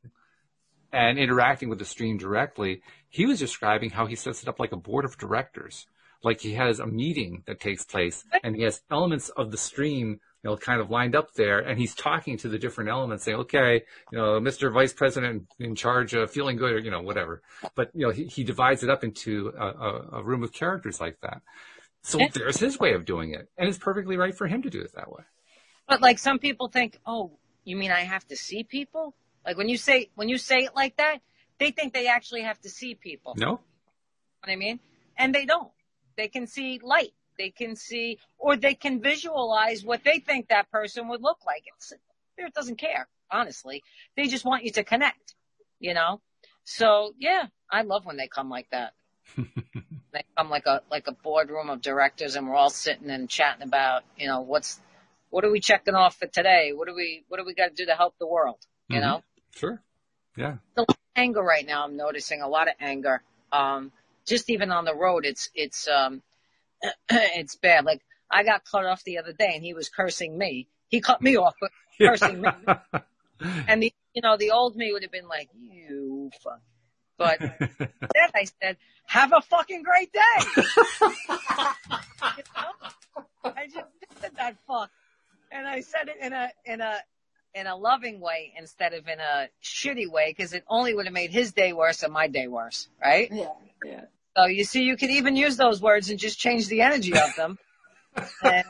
[0.93, 4.73] and interacting with the stream directly, he was describing how he sets it up like
[4.73, 5.87] a board of directors.
[6.23, 10.21] Like he has a meeting that takes place and he has elements of the stream
[10.45, 13.39] you know, kind of lined up there, and he's talking to the different elements, saying,
[13.39, 13.83] "Okay,
[14.13, 14.71] you know, Mr.
[14.73, 17.41] Vice President in charge of feeling good, or you know, whatever."
[17.75, 21.01] But you know, he, he divides it up into a, a, a room of characters
[21.01, 21.41] like that.
[22.03, 22.29] So Yeah.
[22.35, 24.93] there's his way of doing it, and it's perfectly right for him to do it
[24.95, 25.25] that way.
[25.89, 29.15] But like some people think, oh, you mean I have to see people?
[29.47, 31.19] Like when you say, when you say it like that,
[31.59, 33.35] they think they actually have to see people.
[33.39, 33.61] No, You know
[34.41, 34.81] what I mean?
[35.17, 35.71] And they don't.
[36.17, 37.15] They can see light.
[37.39, 41.65] They can see, or they can visualize what they think that person would look like.
[41.77, 41.93] It's,
[42.33, 43.83] spirit doesn't care, honestly.
[44.17, 45.35] They just want you to connect,
[45.81, 46.21] you know?
[46.65, 48.93] So yeah, I love when they come like that.
[49.37, 53.63] they come like a, like a boardroom of directors and we're all sitting and chatting
[53.63, 54.81] about, you know, what's,
[55.31, 56.73] what are we checking off for today?
[56.75, 58.59] What do we, what do we got to do to help the world?
[58.89, 59.03] You Mhm.
[59.03, 59.23] know?
[59.55, 59.83] sure,
[60.37, 61.85] yeah, The anger right now.
[61.85, 63.23] I'm noticing a lot of anger.
[63.53, 63.93] Um,
[64.27, 66.23] just even on the road, it's it's um,
[67.11, 67.85] it's bad.
[67.85, 70.69] Like I got cut off the other day, and he was cursing me.
[70.89, 71.71] He cut me off, but
[72.01, 72.51] cursing me.
[73.69, 76.61] And the you know the old me would have been like you fuck.
[77.17, 78.77] But instead I said,
[79.07, 80.21] "Have a fucking great day."
[80.57, 80.63] You
[82.57, 83.53] know?
[83.57, 83.87] I just
[84.21, 84.91] said that fuck,
[85.53, 86.99] and I said it in a in a
[87.55, 91.15] in a loving way instead of in a shitty way because it only would have
[91.15, 93.31] made his day worse and my day worse, right?
[93.33, 93.53] yeah,
[93.85, 94.05] yeah.
[94.37, 97.35] So you see, you could even use those words and just change the energy of
[97.37, 97.59] them.
[98.43, 98.65] and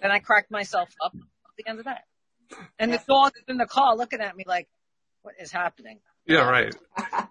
[0.00, 2.04] then I cracked myself up at the end of that.
[2.78, 4.68] And the dog is in the car looking at me like,
[5.22, 5.98] what is happening?
[6.26, 6.74] yeah, right.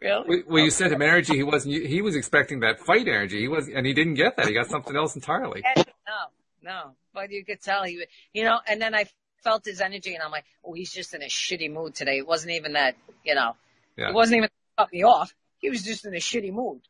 [0.00, 0.24] Really?
[0.28, 1.36] Well, well, you sent him energy.
[1.36, 1.86] He wasn't.
[1.86, 3.38] He was expecting that fight energy.
[3.38, 4.46] He was, and he didn't get that.
[4.46, 5.62] He got something else entirely.
[5.76, 5.82] No,
[6.62, 6.90] no.
[7.12, 9.04] But you could tell he, you know, and then I
[9.44, 12.16] felt his energy and I'm like, oh, he's just in a shitty mood today.
[12.16, 13.56] It wasn't even that, you know,
[13.96, 14.08] Yeah.
[14.08, 14.48] it wasn't even
[14.78, 15.34] cut me off.
[15.60, 16.80] He was just in a shitty mood.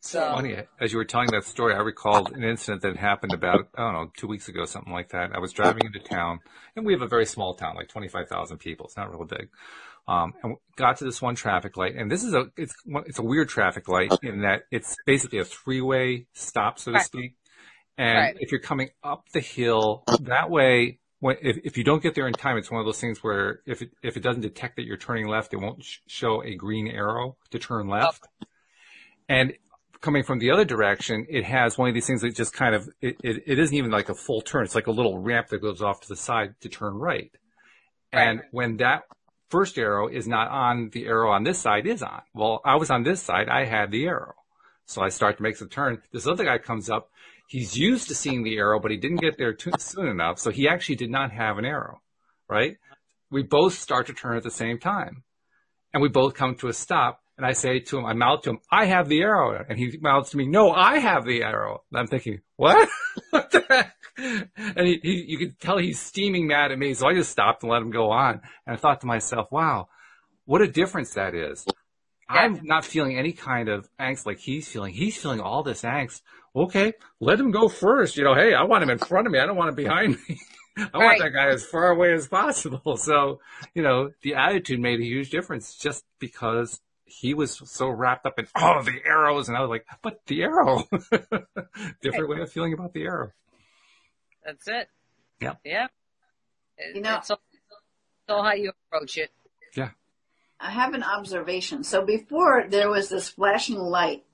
[0.00, 3.68] So, Funny, as you were telling that story, I recalled an incident that happened about,
[3.74, 5.32] I don't know, two weeks ago, something like that.
[5.34, 6.40] I was driving into town,
[6.76, 8.86] and we have a very small town, like 25,000 people.
[8.86, 9.48] It's not real big.
[10.06, 12.74] Um, and got to this one traffic light, and this is a, it's,
[13.06, 17.06] it's a weird traffic light in that it's basically a three-way stop, so to Right.
[17.06, 17.34] speak.
[17.98, 18.36] And Right.
[18.38, 22.26] if you're coming up the hill that way, when, if, if you don't get there
[22.26, 24.84] in time, it's one of those things where if it, if it doesn't detect that
[24.84, 28.26] you're turning left, it won't sh- show a green arrow to turn left.
[29.28, 29.54] And
[30.00, 32.88] coming from the other direction, it has one of these things that just kind of,
[33.00, 34.64] it, it, it isn't even like a full turn.
[34.64, 37.30] It's like a little ramp that goes off to the side to turn right.
[38.12, 39.02] And when that
[39.48, 42.22] first arrow is not on, the arrow on this side is on.
[42.34, 43.48] Well, I was on this side.
[43.48, 44.34] I had the arrow.
[44.86, 46.02] So I start to make the turn.
[46.12, 47.10] This other guy comes up.
[47.46, 50.38] He's used to seeing the arrow, but he didn't get there too soon enough.
[50.38, 52.00] So he actually did not have an arrow,
[52.48, 52.76] right?
[53.30, 55.22] We both start to turn at the same time
[55.92, 57.20] and we both come to a stop.
[57.38, 59.64] And I say to him, I mouth to him, I have the arrow.
[59.68, 61.82] And he mouths to me, no, I have the arrow.
[61.90, 62.88] And I'm thinking, what?
[63.30, 63.94] what the heck?
[64.16, 66.94] And he, he, you can tell he's steaming mad at me.
[66.94, 68.40] So I just stopped and let him go on.
[68.66, 69.88] And I thought to myself, wow,
[70.46, 71.66] what a difference that is.
[72.28, 74.94] I'm not feeling any kind of angst like he's feeling.
[74.94, 76.22] He's feeling all this angst.
[76.56, 78.16] Okay, let him go first.
[78.16, 79.38] You know, hey, I want him in front of me.
[79.38, 80.40] I don't want him behind me.
[80.92, 82.96] I want that guy as far away as possible.
[83.02, 83.40] So,
[83.74, 88.38] you know, the attitude made a huge difference just because he was so wrapped up
[88.38, 89.48] in, oh, the arrows.
[89.48, 90.84] And I was like, but the arrow.
[92.02, 93.30] Different way of feeling about the arrow.
[94.44, 94.88] that's it.
[95.40, 95.54] Yeah.
[95.64, 95.86] Yeah.
[96.78, 99.30] It- You know- it's all, it's all how you approach it.
[99.76, 99.90] Yeah.
[100.58, 101.84] I have an observation.
[101.84, 104.24] So before there was this flashing light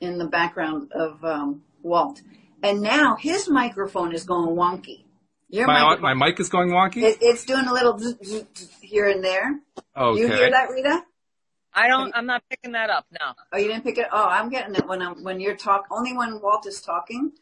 [0.00, 2.22] in the background of um, Walt,
[2.62, 5.04] and now his microphone is going wonky.
[5.48, 7.02] Your My, microphone, my mic is going wonky?
[7.02, 9.60] it, it's doing a little zzz, zzz, zzz here and there.
[9.96, 10.20] okay.
[10.20, 11.02] You hear that, Rita?
[11.74, 13.06] I don't, I'm not picking that up.
[13.10, 13.32] No.
[13.52, 14.06] Oh, you didn't pick it.
[14.12, 15.86] Oh, I'm getting it when I'm when you're talk.
[15.90, 17.32] Only when Walt is talking.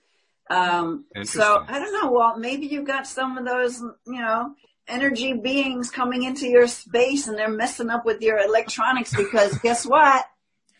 [0.48, 2.38] Um, so I don't know, Walt.
[2.38, 4.54] Maybe you've got some of those, you know,
[4.88, 9.86] energy beings coming into your space and they're messing up with your electronics because guess
[9.86, 10.24] what?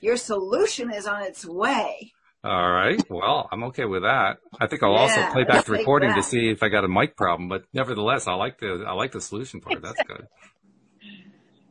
[0.00, 2.12] Your solution is on its way.
[2.42, 3.02] All right.
[3.10, 4.38] Well, I'm okay with that.
[4.58, 7.16] I think I'll also play back the recording to see if I got a mic
[7.16, 9.82] problem, but nevertheless, I like the, I like the solution part.
[9.82, 10.26] That's good.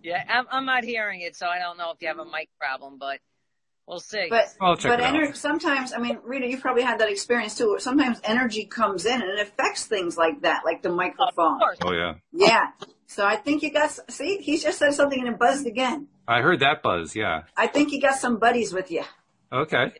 [0.01, 2.47] Yeah, I'm, I'm not hearing it, so I don't know if you have a mic
[2.57, 3.19] problem, but
[3.85, 4.27] we'll see.
[4.29, 5.13] But I'll check but it out.
[5.13, 7.71] ener- sometimes, I mean, Rita, you probably had that experience too.
[7.71, 11.59] where Sometimes energy comes in and it affects things like that, like the microphone.
[11.59, 11.77] course.
[11.83, 12.13] Oh yeah.
[12.31, 12.67] Yeah.
[13.07, 13.91] So I think you got.
[14.09, 16.07] See, he just said something and it buzzed again.
[16.27, 17.13] I heard that buzz.
[17.13, 17.43] Yeah.
[17.57, 19.03] I think you got some buddies with you.
[19.51, 19.91] Okay.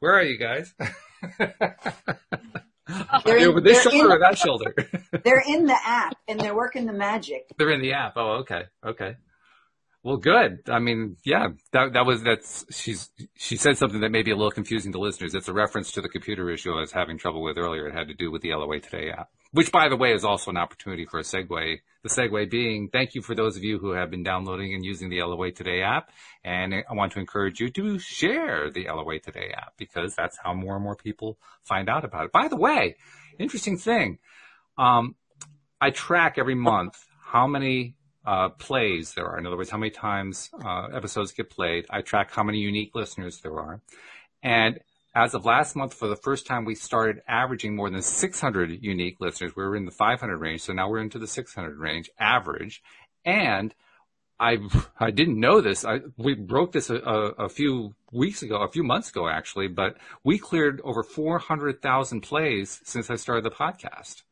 [0.00, 0.74] Where are you guys?
[3.24, 4.74] They're in- this they're shoulder or that shoulder?
[5.24, 7.46] They're in the app and they're working the magic.
[7.56, 8.12] They're in the app.
[8.16, 8.64] Oh, okay.
[8.86, 9.16] Okay.
[10.04, 10.60] Well, good.
[10.68, 14.36] I mean, yeah, that, that was, that's, she's, she said something that may be a
[14.36, 15.34] little confusing to listeners.
[15.34, 17.88] It's a reference to the computer issue I was having trouble with earlier.
[17.88, 20.50] It had to do with the LOA Today app, which by the way is also
[20.50, 21.78] an opportunity for a segue.
[22.02, 25.08] The segue being, thank you for those of you who have been downloading and using
[25.08, 26.10] the LOA Today app.
[26.44, 30.52] And I want to encourage you to share the LOA Today app because that's how
[30.52, 32.32] more and more people find out about it.
[32.32, 32.96] By the way,
[33.38, 34.18] interesting thing.
[34.76, 35.14] Um,
[35.80, 37.94] I track every month how many
[38.24, 39.38] uh, plays there are.
[39.38, 41.86] In other words, how many times uh, episodes get played.
[41.90, 43.80] I track how many unique listeners there are.
[44.42, 44.80] And
[45.14, 49.20] as of last month, for the first time, we started averaging more than 600 unique
[49.20, 49.54] listeners.
[49.54, 52.82] We were in the 500 range, so now we're into the 600 range average.
[53.24, 53.74] And
[54.40, 54.58] I
[54.98, 55.84] I didn't know this.
[55.84, 59.68] I, we broke this a, a, a few weeks ago, a few months ago actually,
[59.68, 64.22] but we cleared over 400,000 plays since I started the podcast.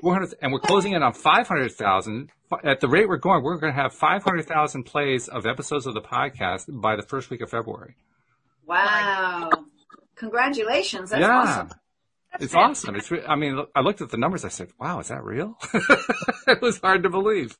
[0.00, 0.02] What?
[0.02, 2.30] 400, and we're closing in on 500,000.
[2.64, 6.00] At the rate we're going, we're going to have 500,000 plays of episodes of the
[6.00, 7.94] podcast by the first week of February.
[8.66, 9.50] Wow.
[10.16, 11.10] Congratulations.
[11.10, 11.38] That's yeah.
[11.38, 11.70] awesome.
[12.40, 12.96] It's awesome.
[12.96, 14.44] It's, re- I mean, I looked at the numbers.
[14.44, 15.58] I said, wow, is that real?
[16.46, 17.58] it was hard to believe.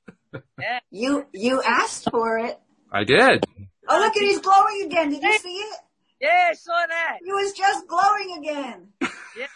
[0.91, 2.59] You you asked for it.
[2.91, 3.45] I did.
[3.89, 5.11] Oh look at he's glowing again.
[5.11, 5.79] Did you see it?
[6.21, 7.19] Yeah, I saw that.
[7.25, 8.89] He was just glowing again.
[9.35, 9.47] Yeah,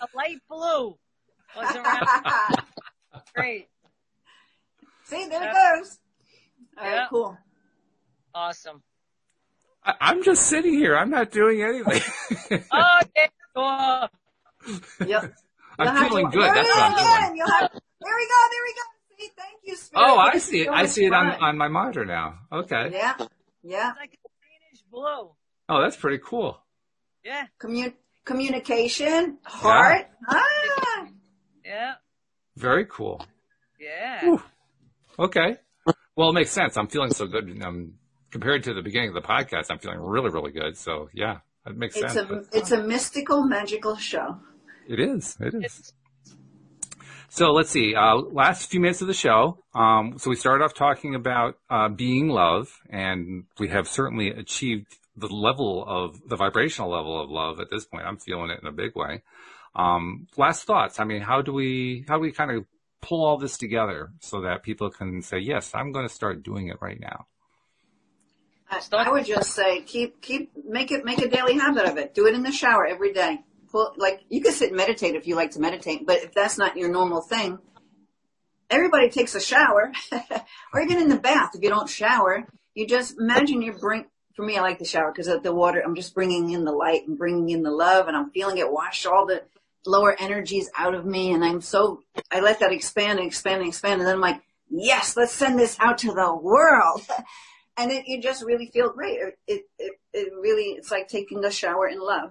[0.00, 0.96] a light blue
[1.56, 2.62] was around.
[3.34, 3.68] Great.
[5.04, 5.50] see, there Yeah.
[5.50, 5.98] it goes.
[6.78, 7.06] All right, Yeah.
[7.10, 7.38] cool.
[8.34, 8.82] Awesome.
[9.84, 10.96] I, I'm just sitting here.
[10.96, 12.00] I'm not doing anything.
[12.72, 13.26] Oh, yeah.
[13.56, 14.08] Oh,
[15.06, 15.34] Yep.
[15.78, 16.42] I'm have feeling to- good.
[16.46, 16.96] There That's it what I'm
[17.34, 17.46] doing.
[17.46, 18.40] have, there we go.
[18.50, 18.80] There we go.
[19.18, 20.04] See, thank you, Spirit.
[20.06, 20.66] Oh, I see it.
[20.66, 22.38] so I much see it on, on my monitor now.
[22.52, 22.90] Okay.
[22.92, 23.14] Yeah,
[23.62, 23.90] yeah.
[23.90, 25.30] it's like a greenish blue.
[25.68, 26.58] Oh, that's pretty cool.
[27.24, 27.94] Yeah, Commun-
[28.24, 30.06] communication, heart.
[30.28, 31.06] Ah,
[31.64, 31.94] yeah,
[32.56, 33.24] Very cool.
[33.80, 34.20] yeah.
[34.22, 34.42] Whew.
[35.18, 35.56] Okay.
[36.16, 36.76] Well, it makes sense.
[36.76, 37.60] I'm feeling so good.
[37.62, 37.94] Um,
[38.30, 40.76] compared to the beginning of the podcast, I'm feeling really, really good.
[40.76, 42.30] So yeah, it makes it's sense.
[42.30, 44.38] a it's a mystical, magical show.
[44.88, 45.36] It is.
[45.40, 45.64] It is.
[45.64, 45.92] It's,
[47.28, 47.94] So let's see.
[47.96, 49.58] Uh, last few minutes of the show.
[49.74, 54.86] Um, so we started off talking about uh, being love, and we have certainly achieved
[55.16, 58.04] the level of the vibrational level of love at this point.
[58.04, 59.22] I'm feeling it in a big way.
[59.74, 61.00] Um, last thoughts.
[61.00, 62.64] I mean, how do we how do we kind of
[63.00, 66.68] pull all this together so that people can say, yes, I'm going to start doing
[66.68, 67.26] it right now.
[68.92, 72.14] I, would just say keep keep make it make a daily habit of it.
[72.14, 73.40] Do it in the shower every day.
[73.70, 76.58] Pull, like you can sit and meditate if you like to meditate, but if that's
[76.58, 77.58] not your normal thing,
[78.70, 79.92] everybody takes a shower,
[80.72, 81.50] or even in the bath.
[81.54, 84.06] If you don't shower, you just imagine you bring.
[84.34, 85.80] For me, I like the shower because the water.
[85.84, 88.72] I'm just bringing in the light and bringing in the love, and I'm feeling it
[88.72, 89.44] wash all the
[89.86, 93.68] lower energies out of me, and I'm so I let that expand and expand and
[93.68, 97.02] expand, and then I'm like, yes, let's send this out to the world.
[97.76, 99.18] and it, you just really feel great.
[99.18, 102.30] It, it, it, it really, it's like taking a shower in love.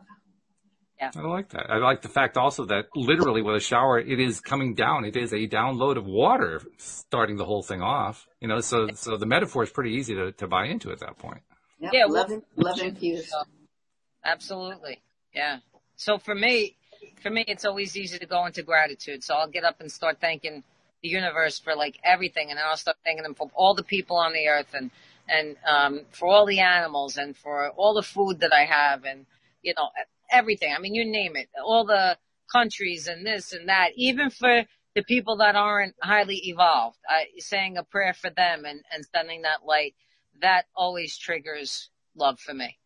[1.00, 1.12] Yeah.
[1.16, 1.70] I like that.
[1.70, 5.04] I like the fact also that literally with a shower, it is coming down.
[5.04, 8.26] It is a download of water starting the whole thing off.
[8.40, 11.18] You know, so so the metaphor is pretty easy to, to buy into at that
[11.18, 11.42] point.
[11.80, 11.92] Yep.
[11.94, 13.34] Yeah, love, well- love infused.
[14.24, 15.02] absolutely.
[15.34, 15.60] Yeah.
[15.98, 16.78] So for me,
[17.24, 19.24] for me, it's always easy to go into gratitude.
[19.24, 20.64] So I'll get up and start thanking
[21.02, 24.18] the universe for like everything, and then I'll start thanking them for all the people
[24.18, 24.92] on the earth, and
[25.28, 29.26] and um, for all the animals, and for all the food that I have, and
[29.64, 29.90] you know
[30.30, 30.74] everything.
[30.76, 32.18] I mean, you name it, all the
[32.52, 34.64] countries and this and that, even for
[34.96, 36.98] the people that aren't highly evolved.
[37.10, 39.96] I, saying a prayer for them and and sending that light,
[40.42, 42.78] that always triggers love for me.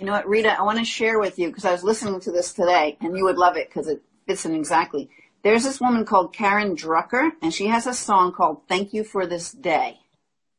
[0.00, 2.30] You know what, Rita, I want to share with you because I was listening to
[2.30, 5.10] this today and you would love it because it fits in exactly.
[5.42, 9.26] There's this woman called Karen Drucker and she has a song called Thank You for
[9.26, 9.98] This Day.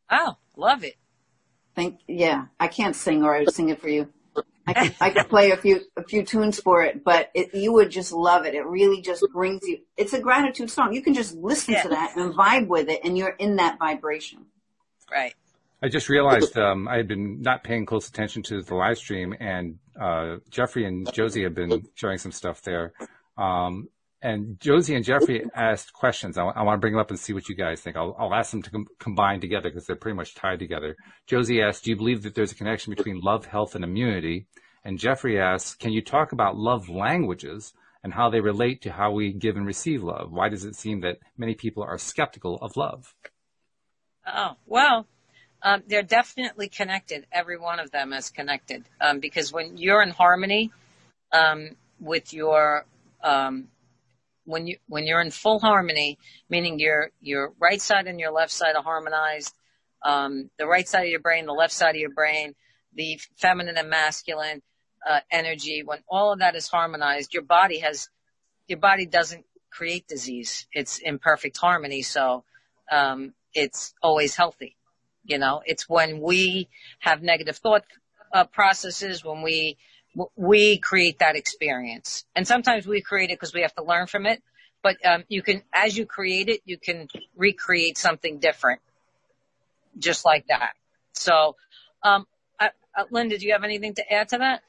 [0.09, 0.95] Oh, love it.
[1.75, 4.09] Thank, yeah, I can't sing or I would sing it for you.
[4.67, 7.71] I could, I could play a few, a few tunes for it, but it, you
[7.73, 8.53] would just love it.
[8.55, 10.93] It really just brings you, it's a gratitude song.
[10.93, 11.83] You can just listen Yeah.
[11.83, 14.45] to that and vibe with it and you're in that vibration.
[15.09, 15.33] Right.
[15.81, 19.33] I just realized um, I had been not paying close attention to the live stream,
[19.39, 22.93] and uh, Jeffrey and Josie have been showing some stuff there.
[23.37, 23.87] Um,
[24.21, 26.37] and Josie and Jeffrey asked questions.
[26.37, 27.95] I, want to bring them up and see what you guys think.
[27.95, 30.97] I'll, I'll ask them to com- combine together because they're pretty much tied together.
[31.25, 34.47] Josie asked, "Do you believe that there's a connection between love, health, and immunity?"
[34.83, 37.73] And Jeffrey asks, "Can you talk about love languages
[38.03, 40.33] and how they relate to how we give and receive love?
[40.33, 43.15] Why does it seem that many people are skeptical of love?"
[44.27, 45.07] Oh, well,
[45.61, 47.25] um, they're definitely connected.
[47.31, 48.85] Every one of them is connected.
[49.01, 50.71] Um, because when you're in harmony,
[51.31, 52.85] um, with your,
[53.23, 53.67] um,
[54.45, 56.17] when you, when you're in full harmony,
[56.49, 59.53] meaning your, your right side and your left side are harmonized,
[60.03, 62.55] um, the right side of your brain, the left side of your brain,
[62.95, 64.61] the feminine and masculine,
[65.07, 68.09] uh, energy, when all of that is harmonized, your body has,
[68.67, 70.67] your body doesn't create disease.
[70.73, 72.01] It's in perfect harmony.
[72.01, 72.43] So,
[72.91, 74.75] um, it's always healthy.
[75.29, 77.83] You know, it's when we have negative thought
[78.33, 79.77] uh, processes, when we
[80.35, 84.25] we create that experience, and sometimes we create it because we have to learn from
[84.25, 84.41] it.
[84.81, 88.81] But um, you can, as you create it, you can recreate something different,
[89.99, 90.71] just like that.
[91.13, 91.55] So,
[92.01, 92.25] um,
[92.59, 94.63] uh, uh, Linda, do you have anything to add to that?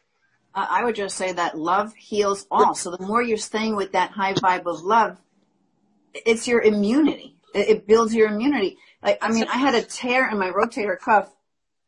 [0.55, 2.75] Uh, I would just say that love heals all.
[2.75, 5.17] So the more you're staying with that high vibe of love,
[6.13, 7.37] it's your immunity.
[7.55, 8.77] It, it builds your immunity.
[9.03, 11.33] Like, I mean, I had a tear in my rotator cuff.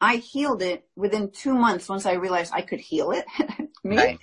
[0.00, 3.24] I healed it within two months once I realized I could heal it.
[3.84, 3.96] Me?
[3.96, 4.18] Right.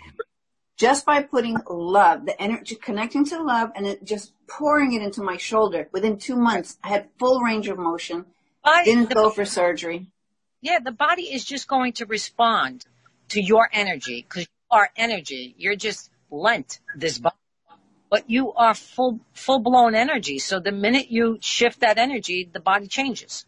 [0.78, 5.22] Just by putting love, the energy, connecting to love and it just pouring it into
[5.22, 5.90] my shoulder.
[5.92, 8.26] Within two months, I had full range of motion.
[8.64, 10.08] Body- Didn't go for surgery.
[10.62, 12.86] Yeah, the body is just going to respond
[13.30, 15.56] to your energy because you are energy.
[15.58, 17.36] You're just lent this body.
[18.10, 20.40] But you are full, full blown energy.
[20.40, 23.46] So the minute you shift that energy, the body changes.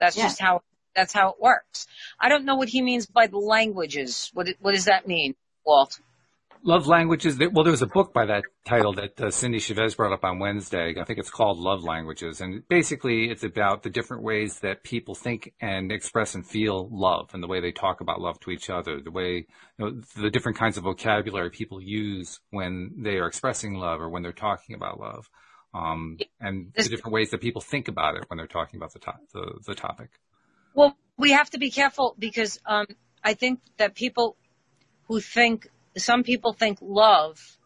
[0.00, 0.24] That's Yeah.
[0.24, 0.62] just how,
[0.94, 1.86] that's how it works.
[2.18, 4.30] I don't know what he means by the languages.
[4.34, 5.34] What, what does that mean,
[5.64, 6.00] Walt?
[6.64, 7.36] Love languages.
[7.38, 10.38] Well, there was a book by that title that uh, Cindy Chavez brought up on
[10.38, 10.94] Wednesday.
[10.96, 15.16] I think it's called Love Languages, and basically it's about the different ways that people
[15.16, 18.70] think and express and feel love, and the way they talk about love to each
[18.70, 19.46] other, the way
[19.76, 24.08] you know, the different kinds of vocabulary people use when they are expressing love or
[24.08, 25.28] when they're talking about love,
[25.74, 29.00] um, and the different ways that people think about it when they're talking about the
[29.00, 30.10] to- the, the topic.
[30.74, 32.86] Well, we have to be careful because um,
[33.24, 34.36] I think that people
[35.08, 37.58] who think some people think love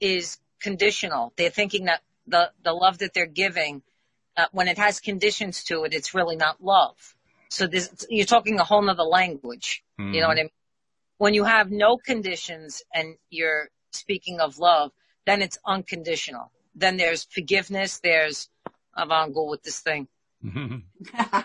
[0.00, 1.32] is conditional.
[1.36, 3.82] They're thinking that the the love that they're giving,
[4.36, 7.14] uh, when it has conditions to it, it's really not love.
[7.48, 9.84] So this, you're talking a whole nother language.
[9.98, 10.50] You know what I mean?
[11.18, 14.90] When you have no conditions and you're speaking of love,
[15.24, 16.50] then it's unconditional.
[16.74, 18.00] Then there's forgiveness.
[18.00, 18.48] There's
[18.94, 20.08] I'm on go with this thing
[21.16, 21.42] uh,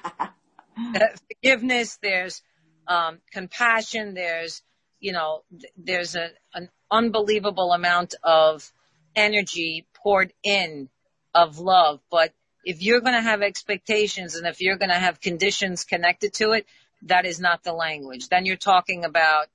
[1.27, 2.41] forgiveness, there's
[2.87, 4.61] um, compassion, there's
[4.99, 8.71] you know, th- there's a, an unbelievable amount of
[9.15, 10.89] energy poured in
[11.33, 11.99] of love.
[12.09, 12.33] But
[12.63, 16.51] if you're going to have expectations and if you're going to have conditions connected to
[16.51, 16.65] it,
[17.03, 18.27] that is not the language.
[18.29, 19.47] Then you're talking about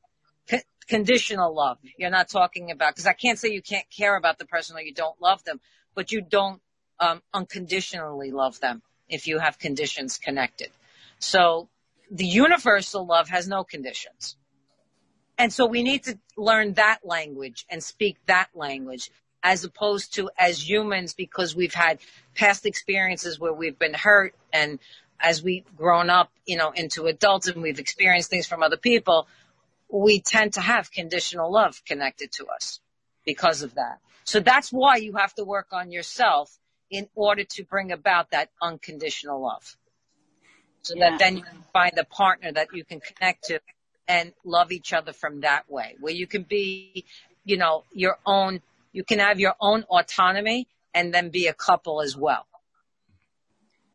[0.88, 1.78] conditional love.
[1.98, 4.80] You're not talking about, because I can't say you can't care about the person or
[4.80, 5.60] you don't love them,
[5.94, 6.60] but you don't
[7.00, 10.70] um, unconditionally love them if you have conditions connected.
[11.18, 11.68] So
[12.10, 14.36] the universal love has no conditions.
[15.38, 19.10] And so we need to learn that language and speak that language
[19.42, 21.98] as opposed to as humans because we've had
[22.34, 24.78] past experiences where we've been hurt and
[25.20, 29.26] as we've grown up, you know, into adults and we've experienced things from other people,
[29.88, 32.80] we tend to have conditional love connected to us
[33.24, 33.98] because of that.
[34.24, 36.58] So that's why you have to work on yourself
[36.90, 39.76] in order to bring about that unconditional love.
[40.82, 41.10] So Yeah.
[41.10, 43.60] that then you can find a partner that you can connect to
[44.08, 47.04] and love each other from that way, where you can be,
[47.44, 48.60] you know, your own,
[48.92, 52.46] you can have your own autonomy and then be a couple as well.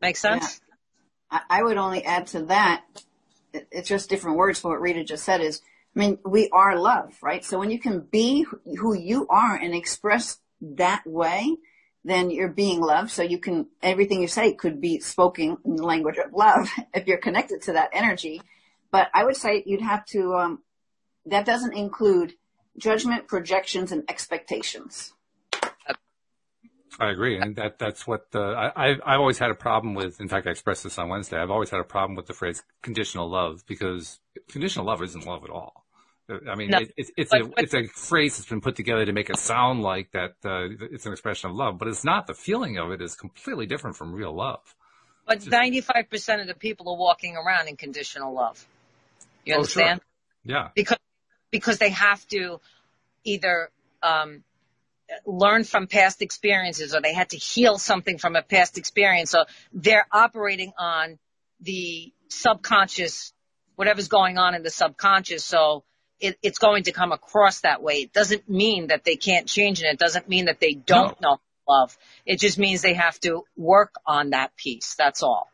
[0.00, 0.60] Make sense?
[1.30, 2.84] I, I would only add to that,
[3.52, 5.62] it's just different words for what Rita just said is,
[5.94, 7.44] I mean, we are love, right?
[7.44, 8.46] So when you can be
[8.78, 11.56] who you are and express that way,
[12.04, 13.10] then you're being loved.
[13.10, 17.06] So you can, everything you say could be spoken in the language of love if
[17.06, 18.40] you're connected to that energy.
[18.90, 20.62] But I would say you'd have to, um,
[21.26, 22.34] that doesn't include
[22.76, 25.12] judgment, projections, and expectations.
[26.98, 28.40] I agree, and that that's what uh,
[28.76, 30.20] I I've always had a problem with.
[30.20, 31.38] In fact, I expressed this on Wednesday.
[31.38, 34.18] I've always had a problem with the phrase conditional love because
[34.48, 35.86] conditional love isn't love at all.
[36.48, 36.78] I mean, no.
[36.78, 39.82] it, it's it's a it's a phrase that's been put together to make it sound
[39.82, 42.26] like that uh, it's an expression of love, but it's not.
[42.26, 44.74] The feeling of it is completely different from real love.
[45.26, 48.66] But ninety five percent of the people are walking around in conditional love.
[49.44, 50.00] You understand?
[50.02, 50.56] Oh, sure.
[50.56, 50.68] Yeah.
[50.74, 50.98] Because
[51.50, 52.60] because they have to
[53.24, 53.70] either
[54.02, 54.44] um,
[55.26, 59.30] learn from past experiences or they had to heal something from a past experience.
[59.30, 61.18] So they're operating on
[61.60, 63.32] the subconscious,
[63.76, 65.44] whatever's going on in the subconscious.
[65.44, 65.84] So
[66.20, 67.94] it, it's going to come across that way.
[67.94, 69.86] It doesn't mean that they can't change it.
[69.86, 71.30] It doesn't mean that they don't no.
[71.32, 71.96] know love.
[72.26, 74.94] It just means they have to work on that piece.
[74.96, 75.48] That's all.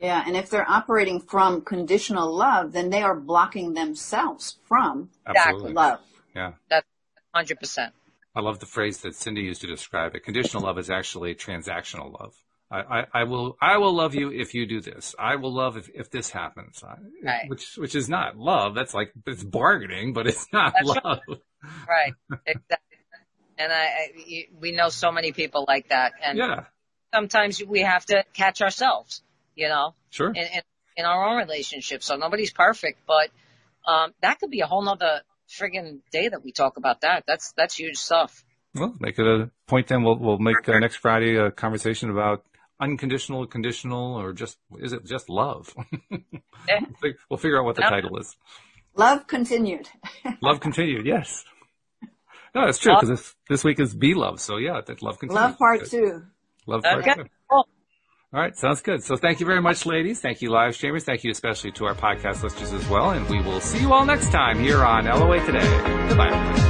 [0.00, 5.72] Yeah, and if they're operating from conditional love, then they are blocking themselves from Absolutely.
[5.72, 6.00] love.
[6.34, 6.52] Yeah.
[6.70, 6.86] That's
[7.34, 7.90] 100%.
[8.34, 10.22] I love the phrase that Cindy used to describe it.
[10.22, 12.34] Conditional love is actually transactional love.
[12.70, 15.14] I, I, I, will I will love you if you do this.
[15.18, 16.84] I will love if, if this happens.
[17.24, 17.48] Right.
[17.48, 18.74] Which which is not love.
[18.74, 21.20] That's like it's bargaining, but it's not That's love.
[21.88, 22.12] Right.
[22.30, 22.40] right.
[22.46, 22.98] Exactly.
[23.56, 26.12] And I, I, we know so many people like that.
[26.22, 26.64] And yeah.
[27.12, 29.22] sometimes we have to catch ourselves.
[29.58, 29.94] You know.
[30.10, 30.28] Sure.
[30.28, 30.62] In, in,
[30.96, 32.02] in our own relationship.
[32.02, 33.30] So nobody's perfect, but
[33.86, 37.24] um, that could be a whole nother friggin' day that we talk about that.
[37.26, 38.44] That's that's huge stuff.
[38.74, 40.02] Well, make it a point then.
[40.02, 42.44] We'll we'll make uh, next Friday a conversation about
[42.80, 45.74] unconditional, conditional, or just is it just love?
[47.30, 47.88] We'll figure out what the no.
[47.88, 48.36] title is.
[48.94, 49.88] Love continued.
[50.42, 51.06] love continued.
[51.06, 51.44] Yes.
[52.54, 54.40] No, it's true because this this week is be love.
[54.40, 55.40] So yeah, that love continued.
[55.40, 56.24] Love part two.
[56.66, 57.14] Love part okay.
[57.14, 57.24] two.
[58.32, 59.02] All right, sounds good.
[59.02, 60.20] So thank you very much, ladies.
[60.20, 61.04] Thank you, live streamers.
[61.04, 63.10] Thank you especially to our podcast listeners as well.
[63.10, 66.08] And we will see you all next time here on LOA Today.
[66.08, 66.67] Goodbye.